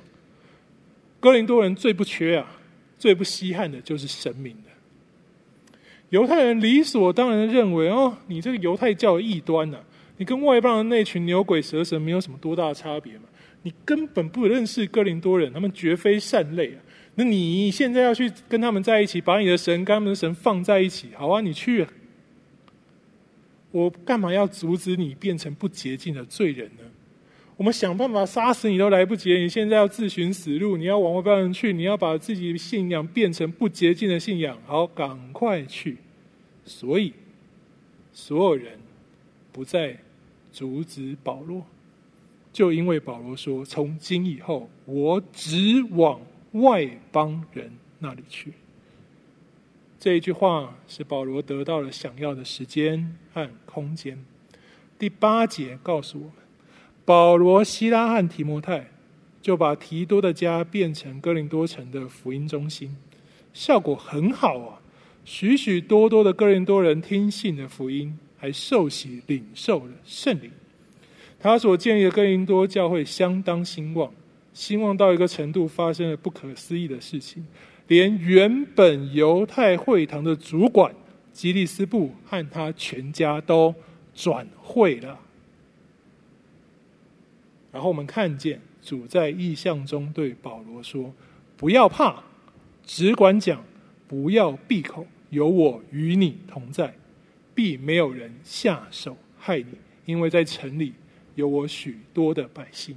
[1.19, 2.57] 哥林多人最不缺啊，
[2.97, 4.69] 最不稀罕的就是神明的。
[6.09, 9.83] 犹太人理所当然的认为，哦，你这个犹太教异端呐、啊，
[10.17, 13.23] 你跟外邦的那群牛鬼蛇神没有什么多大的差别嘛？
[13.63, 16.81] 你根本不认识哥林多人，他们绝非善类啊。
[17.15, 21.89] 那你现在要去跟他们在一起，把你的神跟他们的神放在一起，好啊，你去啊。
[23.71, 26.83] 我干嘛要阻止你变成不洁净的罪人呢？
[27.57, 35.97] 我们想办法杀死你都来不及，你现在要自寻死路，你要往外边去，你要把自己信仰变成不洁净的信仰，好，赶快去。
[36.65, 37.13] 所以，
[38.11, 38.79] 所有人
[39.51, 39.97] 不再
[40.51, 41.65] 阻止保罗，
[42.51, 46.19] 就因为保罗说：“从今以后，我只往。”
[46.55, 48.53] 外邦人那里去，
[49.99, 54.17] 这一句话是保罗得到了想要的时间和空间。
[54.97, 56.33] 第八节告诉我们，
[57.05, 58.89] 保罗、希拉和提摩太
[59.39, 62.95] 就把提多的家变成哥林多城的福音中心，
[63.53, 64.81] 效果很好啊！
[65.23, 70.51] 许许多多的哥林多人听信了福音，还受洗领受了圣灵。
[71.39, 74.11] 他所建立的哥林多教会相当兴旺。
[74.53, 77.45] 兴旺到一个程度，发生了不可思议的事情，
[77.87, 80.95] 连原本犹太会堂的主管
[81.33, 83.75] 吉利斯布和他全家都
[84.15, 85.19] 转会了。
[87.75, 91.13] 然后我们看见主在异象中对保罗说
[91.57, 92.23] ：“不要怕，
[92.85, 93.61] 只管讲，
[94.07, 96.95] 不要闭口，有我与你同在，
[97.53, 100.93] 必没有人下手害你，因为在城里
[101.35, 102.95] 有我许多的百姓。”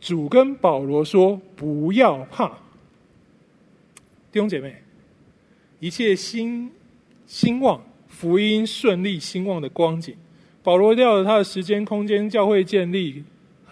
[0.00, 2.48] 主跟保罗说：“不要怕，
[4.32, 4.82] 弟兄姐妹，
[5.78, 6.68] 一切兴
[7.28, 10.16] 兴旺、福音顺利兴旺的光景，
[10.62, 13.24] 保罗掉了他的时间、空间、教会建立，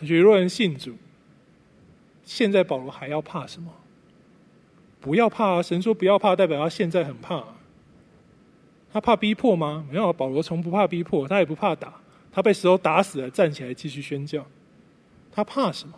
[0.03, 0.95] 许多人信主。
[2.25, 3.71] 现在保罗还要怕什么？
[5.01, 5.63] 不要怕啊！
[5.63, 7.45] 神说不要怕，代表他现在很怕。
[8.93, 9.87] 他怕逼迫吗？
[9.91, 11.95] 没有，保罗从不怕逼迫，他也不怕打。
[12.33, 14.45] 他被石头打死了，站起来继续宣教。
[15.31, 15.95] 他怕什么？”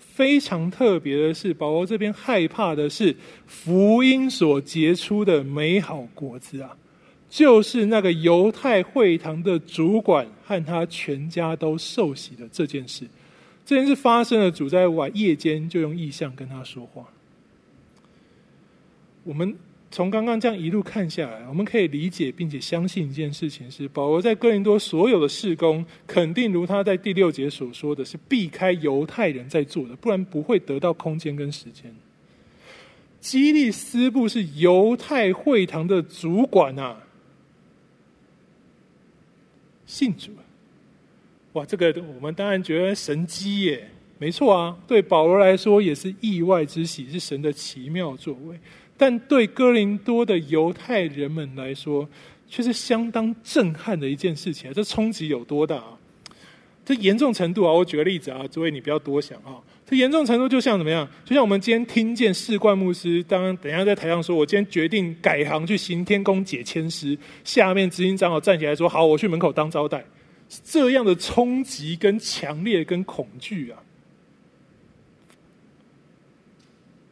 [0.00, 3.14] 非常特别的是，保罗这边害怕的是
[3.46, 6.76] 福音所结出的美好果子啊，
[7.30, 13.06] 就是那个犹太会堂的主管和他全家都受洗的这件事。
[13.64, 17.08] 这件事发生了，主在晚夜间就用意象跟他说话。
[19.24, 19.56] 我们。
[19.92, 31.92] 从刚刚这样一路看下来，我们可以理解并且相信一件事情是：保罗在哥林多所有的事工，肯定如他在第六节所说的是避开犹太人在做的，不然不会得到空间跟时间。
[33.18, 36.96] 基利斯布是犹太会堂的主管啊，
[39.90, 40.40] 信主啊！
[41.54, 48.56] 哇，这个我们当然觉得神机耶，没错啊，对保罗来说也是意外之喜，是神的奇妙作为。
[48.96, 52.08] 但对哥林多的犹太人们来说，
[52.46, 54.72] 却是相当震撼的一件事情。
[54.72, 55.98] 这冲击有多大啊？
[56.84, 57.72] 这严重程度啊！
[57.72, 59.58] 我举个例子啊，诸位你不要多想啊。
[59.90, 61.08] 这严重程度就像怎么样？
[61.24, 70.04] 就像我们今天听见士冠牧师，当等一下在台上说：“我今天决定改行去行天宫解签师。”下面执行长老站起来说：“好，我去门口当招待。”
[70.62, 73.82] 这样的冲击、跟强烈、跟恐惧啊！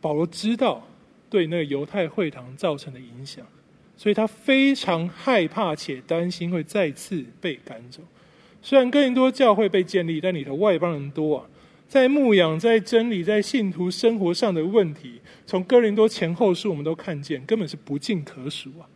[0.00, 0.84] 保罗知道。
[1.30, 3.44] 对那个犹太会堂造成的影响，
[3.98, 8.00] 所以他非常害怕且担心会再次被赶走。
[8.62, 11.44] 虽然更多教会被建立，但里头外邦人多啊，
[11.88, 18.86] 在牧养、在真理、在信徒生活上的问题，从哥林多前后书我们都看见，根本是不计可数啊。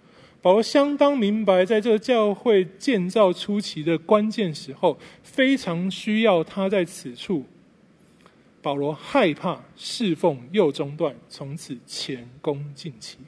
[0.43, 7.47] 保罗相当明白，在这个教会建造初期的关键时候，非常需要他在此处。
[8.61, 13.19] 保罗害怕侍奉又中断，从此前功尽弃。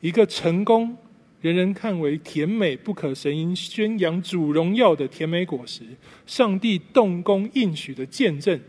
[0.00, 0.96] 一个成功、
[1.40, 5.82] 人人看为甜美不可神因宣扬主荣耀的甜美果实，
[6.26, 8.60] 上帝动工应许的见证，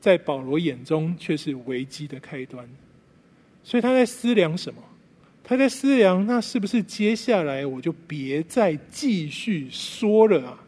[0.00, 2.68] 在保罗眼中却是危机的开端。
[3.64, 4.82] 所以他在思量什么？
[5.42, 10.64] 他在思量，那是不是接下来我就别再继续说了啊？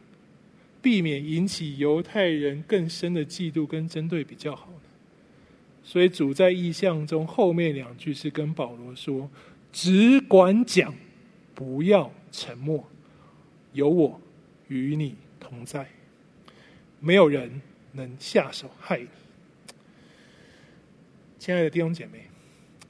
[0.83, 4.89] 避免引起犹太人更深的嫉妒跟针对比较好呢？
[5.85, 9.31] 所以主在意象中后面两句是跟保罗说
[9.71, 10.95] ：“只管讲，
[11.61, 12.83] 不要沉默，
[13.75, 14.19] 有我
[14.69, 15.87] 与你同在，
[17.01, 17.61] 没有人
[17.93, 19.09] 能下手害你。”
[21.39, 22.23] 亲爱的弟兄姐妹，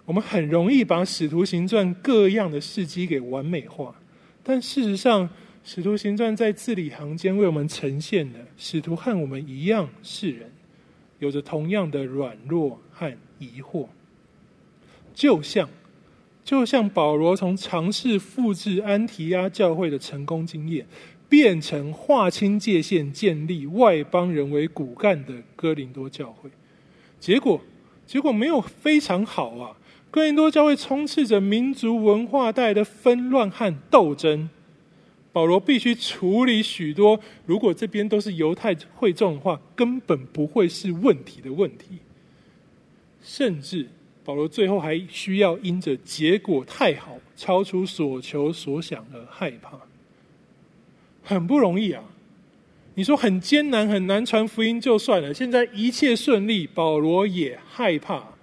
[0.05, 3.93] 我们很容易把《使徒行传》各样的事迹给完美化，
[4.45, 5.29] 但事实上，
[5.64, 10.49] 《使徒行传》在字里行间为我们呈现的使徒和我们一样是人，
[11.18, 13.89] 有着同样的软弱和疑惑，
[15.12, 15.68] 就像
[16.51, 20.84] 就像保罗从尝试复制安提阿教会的成功经验，
[21.28, 26.51] 变成划清界限、建立外邦人为骨干的哥林多教会，
[27.20, 27.61] 结果。
[28.05, 29.76] 结果没有非常好啊！
[30.11, 34.51] 哥林多教会充斥着民族文化带来的纷乱和斗争，
[35.30, 37.20] 保罗必须处理许多。
[37.46, 42.01] 如果这边都是犹太会众的话，根本不会是问题的问题。
[43.22, 43.86] 甚至
[44.31, 49.76] 保罗最后还需要因着结果太好，超出所求所想而害怕，
[51.24, 52.05] 很不容易啊！
[52.95, 58.35] 你说很艰难很难传福音就算了，现在一切顺利，保罗也害怕，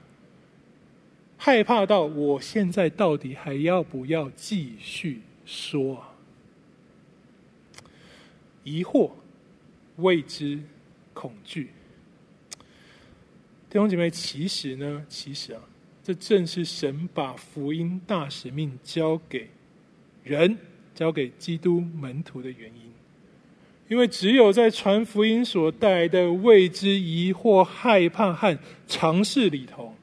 [1.38, 6.04] 害怕到我现在到底还要不要继续说？
[8.66, 9.12] 疑惑、
[9.96, 10.60] 未知、
[11.14, 11.70] 恐惧，
[13.70, 15.62] 弟兄姐妹，其实呢，其实啊，
[16.08, 19.50] 这正是神把福音大使命交给
[20.24, 20.58] 人，
[20.96, 22.94] 交给基督门徒的原因。
[23.90, 29.96] 因为只有在传福音所带来的未知、疑惑、害怕和尝试里头，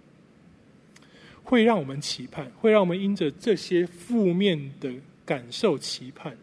[1.42, 4.92] 会让我们期盼，会让我们因着这些负面的
[5.24, 6.36] 感受期盼，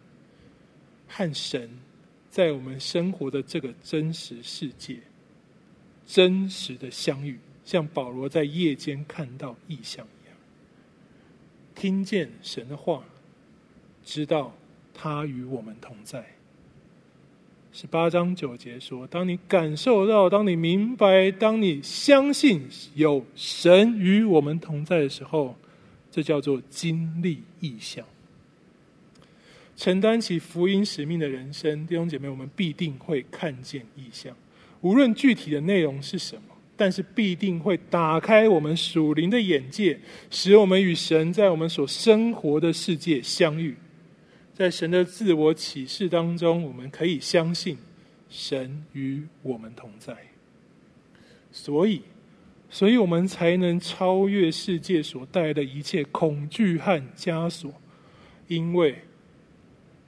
[1.07, 1.69] 和神
[2.31, 4.97] 在我们生活的这个真实世界
[6.07, 7.37] 真实的相遇，
[7.71, 10.35] 像保罗在夜间看到异象一样，
[11.73, 13.01] 听见神的话，
[14.03, 14.53] 知道
[14.93, 16.21] 他与我们同在。
[17.71, 25.55] 十八章九节说：“当你感受到，当你明白，当你相信有神与我们同在的时候，
[26.11, 28.05] 这叫做经历异象。
[29.77, 34.35] 承担起福音使命的人生，弟兄姐妹，我们必定会看见异象。
[34.81, 39.99] 无论具体的内容是什么，但是必定会打开我们属灵的眼界，
[40.29, 43.75] 使我们与神在我们所生活的世界相遇。”
[44.53, 47.77] 在神的自我启示当中，我们可以相信
[48.29, 50.15] 神与我们同在，
[51.51, 52.03] 所以，
[52.69, 57.73] 所以我们才能超越世界所带来的一切恐惧和枷锁，
[58.47, 58.99] 因为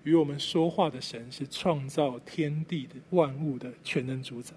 [0.03, 4.53] 与我们说话的神是创造天地的万物的全能主宰，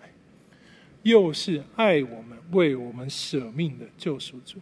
[1.07, 4.59] 又是爱我们、为我们舍命的救赎主，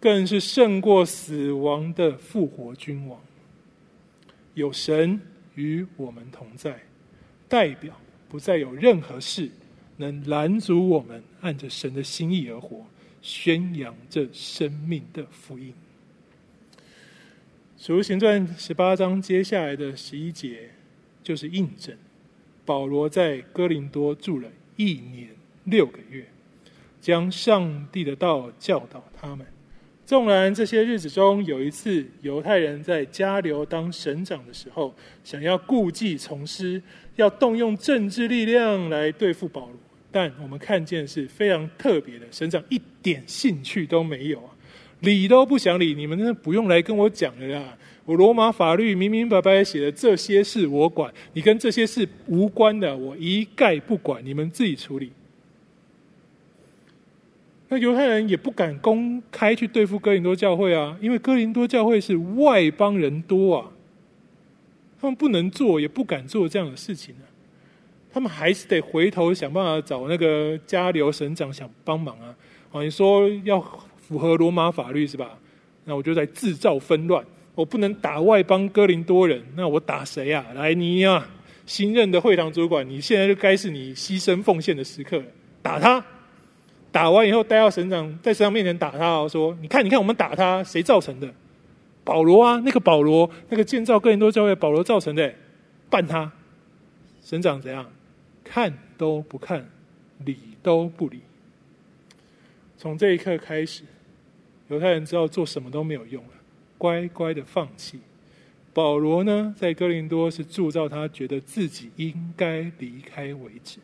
[0.00, 3.20] 更是胜过死亡的复活君王。
[4.54, 5.20] 有神
[5.54, 6.80] 与我们同在，
[7.46, 7.94] 代表
[8.26, 9.50] 不再有任何事
[9.98, 12.86] 能拦阻我们按着神的心意而活，
[13.20, 15.74] 宣扬这生命的福音。
[17.76, 20.70] 使徒行传十八章接下来的十一节，
[21.22, 21.94] 就是印证
[22.64, 25.28] 保罗在哥林多住了一年
[25.64, 26.24] 六个月，
[27.00, 29.46] 将上帝的道教导他们。
[30.04, 34.92] 纵然这些日子中有一次犹太人在加流当省长的时候，
[35.22, 36.82] 想要故技重施，
[37.16, 39.76] 要动用政治力量来对付保罗，
[40.10, 44.50] 但我们看见是非常特别的，省长一点兴趣都没有啊，
[45.00, 45.94] 理都不想理。
[45.94, 55.12] 你们真的不用来跟我讲了啦，我罗马法律明明白白写的这些事我管，你跟这些事无关的，我一概不管，你们自己处理。
[57.72, 63.72] 那犹太人也不敢公开去对付哥林多教会啊，因为哥林多教会是外邦人多啊，
[65.00, 67.24] 他们不能做，也不敢做这样的事情啊。
[68.12, 72.36] 他们还是得回头想办法找那个加流省长想帮忙啊。
[72.72, 73.58] 啊，你说要
[73.96, 75.38] 符合罗马法律是吧？
[75.86, 80.44] 那我就在制造纷乱，我不能打外邦哥林多人，那我打谁啊？
[80.54, 81.26] 来，你啊，
[81.64, 85.22] 新任的会堂主管，你现在就该是你牺牲奉献的时刻，
[85.62, 86.04] 打他。
[86.92, 91.34] 打完以后，带到省长在省长面前打他，说：“你看，你看，我们打他，谁造成的？
[92.04, 95.34] 保罗啊，那个保罗，那个建造哥林多教会，保罗造成的，
[95.88, 96.30] 办他。”
[97.24, 97.90] 省长怎样？
[98.44, 99.66] 看都不看，
[100.24, 101.20] 理都不理。
[102.76, 103.84] 从这一刻开始，
[104.68, 106.30] 犹太人知道做什么都没有用了，
[106.76, 108.00] 乖乖的放弃，
[108.74, 113.78] 保罗呢，在哥林多是铸造他觉得自己应该离开为止。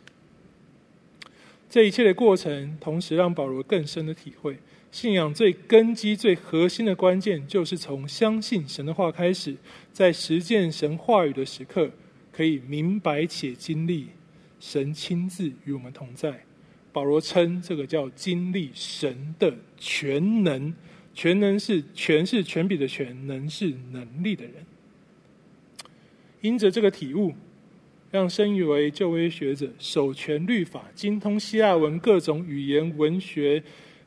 [1.71, 4.57] 这一切的过程，同时让保罗更深的体会，
[4.91, 9.55] 信仰最根基、最核心的关键，就是从相信神的话开始，
[9.93, 11.91] 在实践神话语的时刻，
[12.33, 14.09] 可以明白且经历
[14.59, 16.45] 神亲自与我们同在。
[16.91, 20.75] 保罗称这个叫经历神的全能，
[21.13, 24.55] 全能是权是权柄的权，能是能力的人。
[26.41, 27.35] 因着这个体悟，
[28.11, 33.63] 让身为旧约学者、守全律法、精通希腊文各种语言文学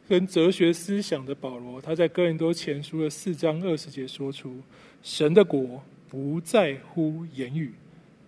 [0.07, 4.59] 跟哲学思想的保罗，他在哥林多前书的四章二十节说出
[5.03, 7.73] ：“神的国不在乎言语，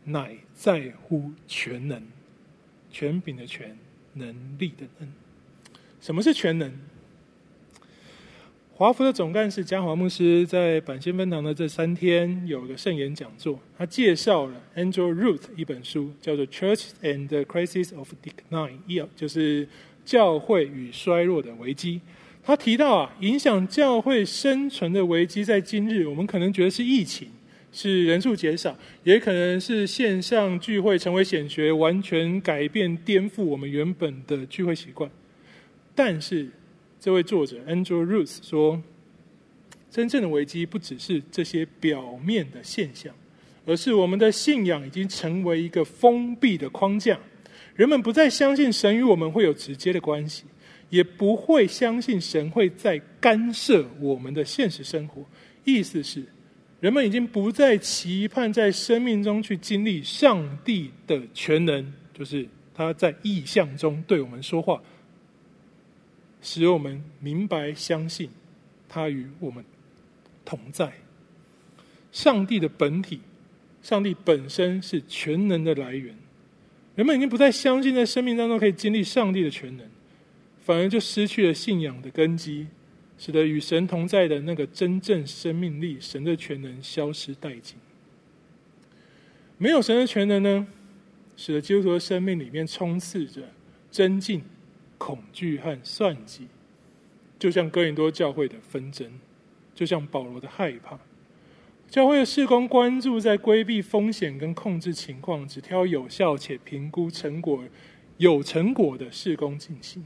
[0.04, 2.02] 乃在乎全能，
[2.92, 3.76] 权柄的权，
[4.14, 5.12] 能力的能。
[6.00, 6.72] 什么是全能？”
[8.76, 18.80] 华福的总干事嘉华牧师在板仙分堂的这三天有个圣言讲座，他介绍了 Andrew Root 一本书，叫做《Church and the Crisis of Decline》，
[19.16, 19.68] 就是
[20.04, 22.02] 教会与衰弱的危机。
[22.42, 27.28] 他提到啊，影响教会生存的危机，在今日我们可能觉得是疫情，
[27.72, 35.08] 是人数减少，也可能是线上聚会成为显学，完全改变颠覆我们原本的聚会习惯。
[35.94, 36.50] 但是，
[37.04, 38.82] 这位作者 Andrew Ruth 说
[39.91, 43.14] ：“真正的危机不只是这些表面的现象，
[43.66, 47.20] 而是我们的信仰已经成为一个封闭的框架。
[47.76, 50.45] 人们不再相信神与我们会有直接的关系，
[50.89, 55.26] 也不会相信神会在干涉我们的现实生活。
[55.66, 56.24] 意思是，
[56.80, 64.82] 人们已经不再期盼在生命中去经历上帝的全能，就是他在意象中对我们说话。”
[66.44, 68.30] 使我们明白、相信
[68.88, 69.66] 他与我们
[70.46, 70.94] 同在。
[72.12, 73.22] 上帝的本体，
[73.82, 76.16] 上帝本身是全能的来源。
[76.96, 79.88] 人们已经不再相信在生命当中可以经历上帝的全能，
[80.64, 82.68] 反而就失去了信仰的根基，
[83.18, 87.78] 使得与神同在的那个真正生命力、神的全能消失殆尽。
[89.58, 90.68] 没有神的全能呢，
[91.36, 93.41] 使得基督徒的生命里面充斥着
[93.89, 94.44] 争竞。
[95.04, 96.47] 恐惧和算计，
[97.38, 99.12] 就像哥林多教会的纷争，
[99.76, 100.97] 就像保罗的害怕。
[101.89, 107.66] 教会的事工关注在规避风险跟控制情况，只挑有效且评估成果
[108.16, 110.06] 有成果的事工进行，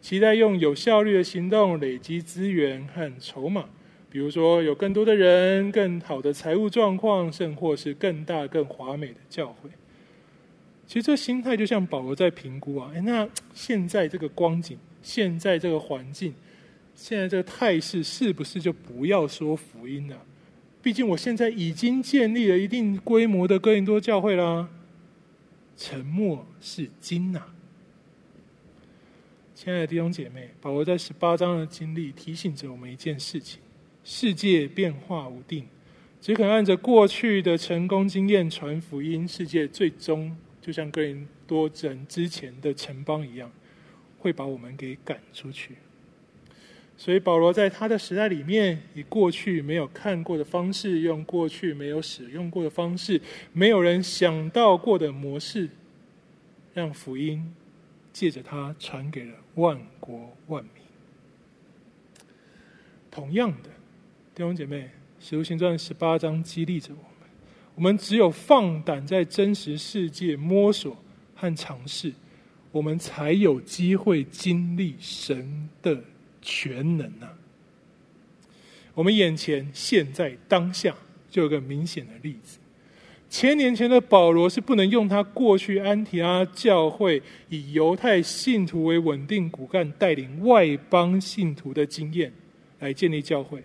[0.00, 3.68] 期待用有效率的行动累积资源和筹码，
[4.08, 9.68] 比如说有更多的人、更好的财务状况，甚或是更大、更华美的教会。
[10.88, 16.32] 其实这心态就像保罗在评估啊，哎，那现在这个光景，现在这个环境，
[16.94, 20.16] 现在这个态势，是不是就不要说福音了？
[20.80, 24.70] 毕竟我现在已经建立了一定规模的哥林多教会啦。
[25.76, 27.42] 沉默是金呐，
[29.54, 33.60] 亲爱的弟兄姐妹，保罗在十八章的经历提醒着我们一件事情：
[34.02, 35.66] 世界变化无定，
[36.22, 40.34] 只肯按着过去的成功经验传福音，世界最终。
[40.68, 43.50] 就像哥林多人之前的城邦一样，
[44.18, 45.76] 会把我们给赶出去。
[46.94, 53.18] 所以保罗在他的时代里面，以过去没有看过的方式，用过去没有使用过的方式，
[53.54, 55.70] 没有人想到过的模式，
[56.74, 57.54] 让福音
[58.12, 60.72] 借着他传给了万国万民。
[63.10, 63.70] 同样的，
[64.34, 64.82] 弟兄姐妹，
[65.18, 67.07] 《使徒行传》十八章激励着我。
[67.78, 70.96] 我们只有放胆在真实世界摸索
[71.36, 72.12] 和尝试，
[72.72, 76.02] 我们才有机会经历神的
[76.42, 77.38] 全能啊！
[78.94, 80.92] 我们眼前现在当下
[81.30, 82.58] 就有个明显的例子：
[83.30, 92.32] 千年前的保罗是不能用他过去安提阿教会以犹太信徒为稳定骨干，带领外邦信徒的经验
[92.80, 93.62] 来建立教会。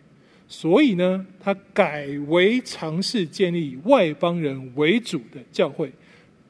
[0.55, 5.91] 所以呢，他改为尝试建立以外邦人为主的教会，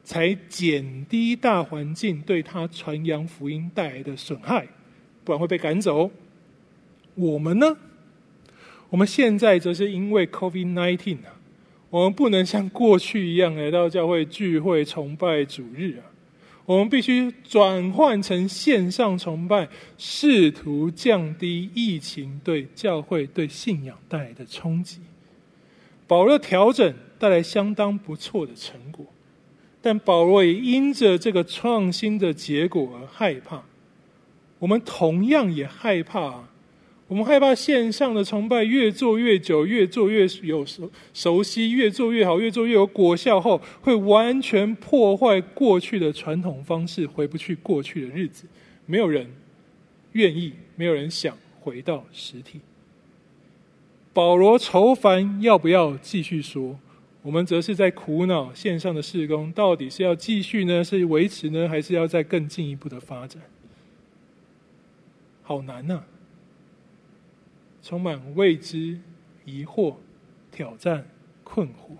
[0.03, 4.67] 才减低大环境对他传扬福音带来的损害，
[5.23, 6.11] 不然会被赶走。
[7.15, 7.77] 我们呢？
[8.89, 11.39] 我们现在则是因为 COVID-19 啊，
[11.89, 16.03] 我们不能像过去一样来到教会聚会崇拜主日啊。
[16.65, 25.01] 我们必须转换成线上崇拜，试图降低疫情对教会、对信仰带来的冲击。
[26.07, 29.05] 保罗的调整带来相当不错的成果，
[29.81, 33.63] 但保罗也因着这个创新的结果而害怕。
[34.59, 36.47] 我们同样也害怕，
[37.13, 48.45] 我们害怕线上的崇拜越做越久，越做越有熟熟悉，越做越好，越做越有果效后，会完全破坏过去的传统方式，回不去过去的日子。
[48.87, 49.27] 没有人
[50.13, 52.59] 愿意，没有人想回到实体。
[54.11, 56.79] 保罗愁烦要不要继续说，
[57.21, 63.39] 我们则是在苦恼线上的事工到底是要继续呢，是维持呢，还是要再更进一步的发展？
[65.43, 66.03] 好难呐、
[67.83, 68.97] 充满未知、
[69.43, 69.97] 疑惑、
[70.51, 71.05] 挑战、
[71.43, 71.97] 困惑。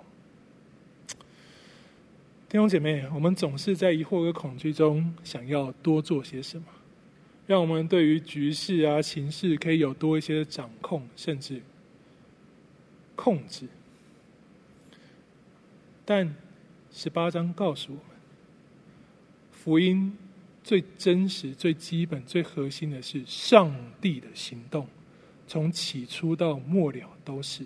[2.48, 6.66] 弟兄姐妹，我们总是在疑惑和恐惧中，想要多做些什么，
[7.46, 11.62] 让我们对于局势啊、情势可以有多一些掌控，甚至
[13.16, 13.68] 控制。
[16.06, 16.34] 但
[16.92, 18.06] 十八章告诉我们，
[19.52, 20.18] 福音
[20.64, 24.88] 最真实、最基本、最核心的是上帝的行动。
[25.48, 27.64] 从起初到末了都是，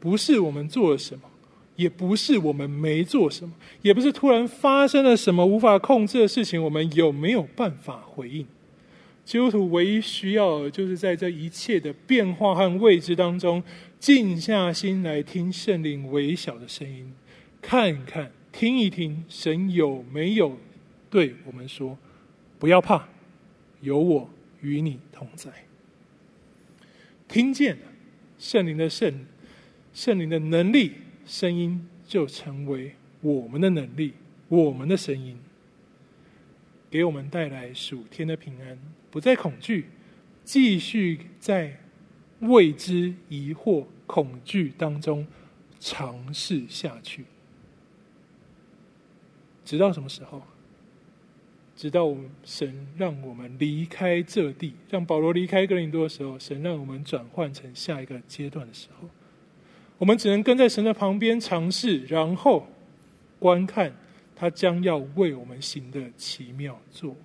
[0.00, 1.22] 不是我们做了什么，
[1.76, 8.46] 也不是我们没做什么，也不是突然发生了什么无法控制的事情，我们有没有办法回应？
[9.24, 13.62] 基督徒唯一需要的，就是在这一切的变化和未知当中，
[14.00, 17.12] 静下心来听圣灵微小的声音，
[17.60, 20.56] 看一看，听一听，神有没有
[21.10, 21.98] 对我们说
[22.58, 23.06] ：“不要怕，
[23.82, 24.30] 有我
[24.62, 25.50] 与你同在。”
[27.28, 27.76] 听见
[28.38, 29.26] 圣灵的圣
[29.92, 30.94] 圣灵的能力
[31.26, 34.14] 声音，就成为我们的能力，
[34.48, 35.38] 我们的声音，
[36.90, 38.78] 给我们带来属天的平安，
[39.10, 39.86] 不再恐惧，
[40.42, 41.78] 继续在
[42.40, 45.26] 未知、疑惑、恐惧当中
[45.78, 47.24] 尝试下去，
[49.64, 50.42] 直到什么时候？
[51.78, 52.12] 直到
[52.42, 59.08] 神让我们离开这地，让保罗离开哥林多的时候，神让我们转换成下一个阶段的时候，
[59.96, 62.66] 我们只能跟在神的旁边尝试，然后
[63.38, 63.94] 观看
[64.34, 67.16] 他将要为我们行的奇妙作为。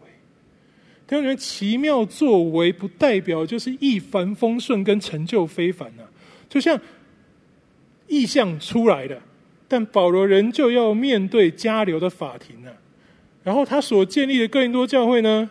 [1.07, 6.09] 当然，奇妙作为不代表就是一帆风顺跟成就非凡呐、啊，
[6.47, 6.79] 就像
[8.07, 9.19] 异象出来的，
[9.67, 12.77] 但保罗仍旧要面对加流的法庭呢、啊。
[13.43, 15.49] 然后他所建立的哥林多教会呢，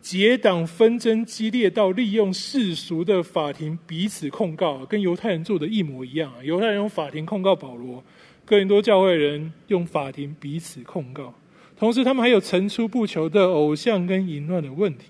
[0.00, 6.30] 结党纷争激烈到利用世俗的法庭彼此控告，跟犹太人做的一模一样。
[6.42, 8.04] 犹太人用法庭控告保罗，
[8.44, 11.32] 哥林多教会人用法庭彼此控告。
[11.78, 15.06] 同时，他们还有层出不穷的偶像跟淫乱的问题。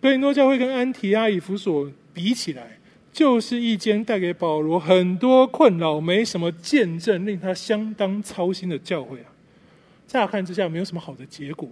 [0.00, 2.78] 哥林多教会跟安提阿、以弗所比起来，
[3.12, 9.26] 就是一间带给保罗很多困扰、没什么见证、令他相当操心的教会啊。
[10.06, 11.68] 乍看之下没有什么好的结果，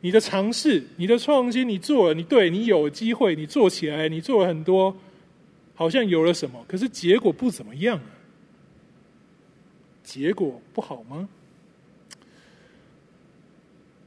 [0.00, 4.96] 你的尝试、你的创新，你做了，你对你有机会，你做起来，你做了很多，
[5.74, 8.10] 好像有了什么，可是结果不怎么样啊。
[10.02, 11.28] 结果不好吗？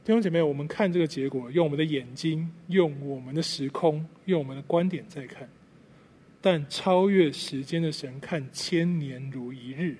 [0.04, 5.48] 弟兄姐妹，我们看这个结果，用我们的眼睛，用我们的时空，用我们的观点在看，
[6.40, 9.96] 但超越时间的神看千年如一日。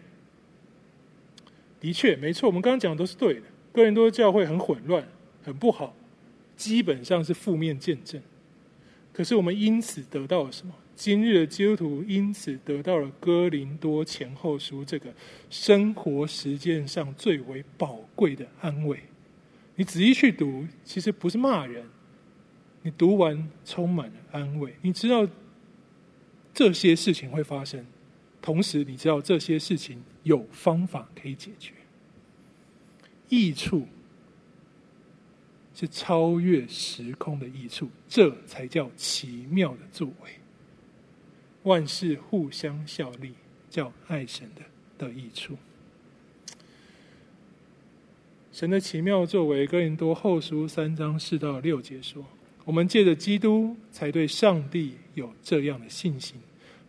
[1.79, 3.43] 的确，没错，我们刚刚讲的都是对的。
[3.73, 5.07] 哥林多教会很混乱，
[5.43, 5.95] 很不好，
[6.57, 8.21] 基本上是负面见证。
[9.13, 10.75] 可是我们因此得到了什么？
[10.95, 15.13] 今日的基督徒因此得到了哥林多前后书这个
[15.49, 18.99] 生活实践上最为宝贵的安慰。
[19.77, 21.85] 你仔细去读，其实不是骂人，
[22.83, 24.75] 你读完充满了安慰。
[24.83, 25.27] 你知道
[26.53, 27.85] 这些事情会发生，
[28.43, 31.73] 同时你知道这些事情有方法可以解决。
[33.33, 33.89] 益处
[35.75, 40.31] 是超越时空的益处，这才叫奇妙的作为。
[41.63, 43.33] 万事互相效力，
[43.71, 45.57] 叫爱神的的益处。
[48.53, 52.23] 神的奇妙作为，哥林多后书三章四到六节说：
[52.67, 56.37] 我们借着基督，才对上帝有这样的信心，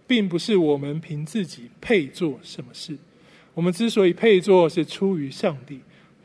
[0.06, 2.98] 并不是我们凭自己配做什么事。
[3.54, 5.80] 我们之所以配做，是出于上帝。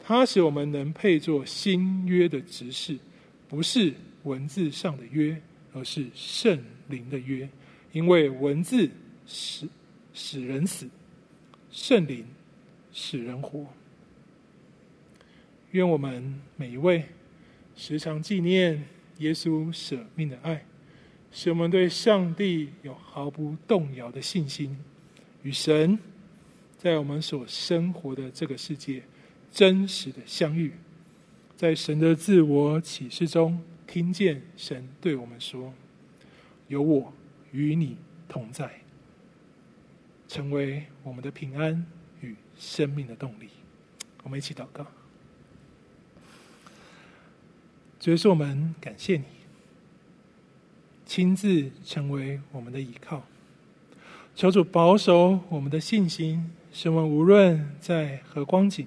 [0.08, 2.98] 他使我们能配做新约的执事，
[3.46, 3.92] 不是
[4.22, 5.38] 文字上的约，
[5.74, 7.46] 而是圣灵的约。
[7.92, 8.88] 因为文字
[9.26, 9.68] 使
[10.14, 10.88] 使人死，
[11.70, 12.24] 圣灵
[12.90, 13.66] 使人活。
[15.72, 17.04] 愿我们每一位
[17.76, 18.82] 时常纪念
[19.18, 20.64] 耶稣舍命的爱，
[21.30, 24.74] 使我们对上帝有毫不动摇的信心，
[25.42, 25.98] 与神
[26.78, 29.02] 在我们所生活的这个世界。
[29.58, 30.72] 真实的相遇，
[31.56, 35.74] 在神的自我启示中，听见神对我们说
[36.68, 37.12] ：“有我
[37.50, 37.96] 与你
[38.28, 38.70] 同在，
[40.28, 41.84] 成为我们的平安
[42.20, 43.48] 与生命的动力。
[44.22, 44.86] 我们一起祷告。
[47.98, 49.24] 主耶稣，我们感谢你，
[51.04, 53.24] 亲自成为我们的依靠。
[54.36, 58.86] 求主保守我们的信心，使我们无论在何光景，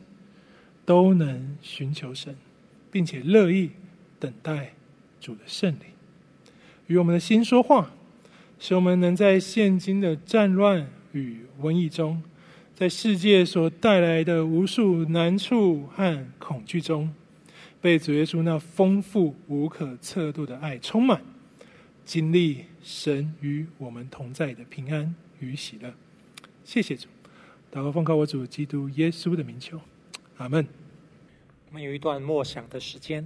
[0.91, 2.35] 都能寻求神，
[2.91, 3.69] 并且乐意
[4.19, 4.73] 等待
[5.21, 5.85] 主的圣灵，
[6.87, 7.93] 与我们的心说话，
[8.59, 12.21] 使我们能在现今的战乱与瘟疫中，
[12.75, 17.09] 在世界所带来的无数难处和恐惧中，
[17.79, 21.21] 被主耶稣那丰富无可测度的爱充满，
[22.03, 25.93] 经历神与我们同在的平安与喜乐。
[26.65, 27.07] 谢谢主，
[27.71, 29.79] 祷告奉靠我主基督耶稣的名求，
[30.35, 30.80] 阿门。
[31.71, 33.25] 我们有一段默想的时间。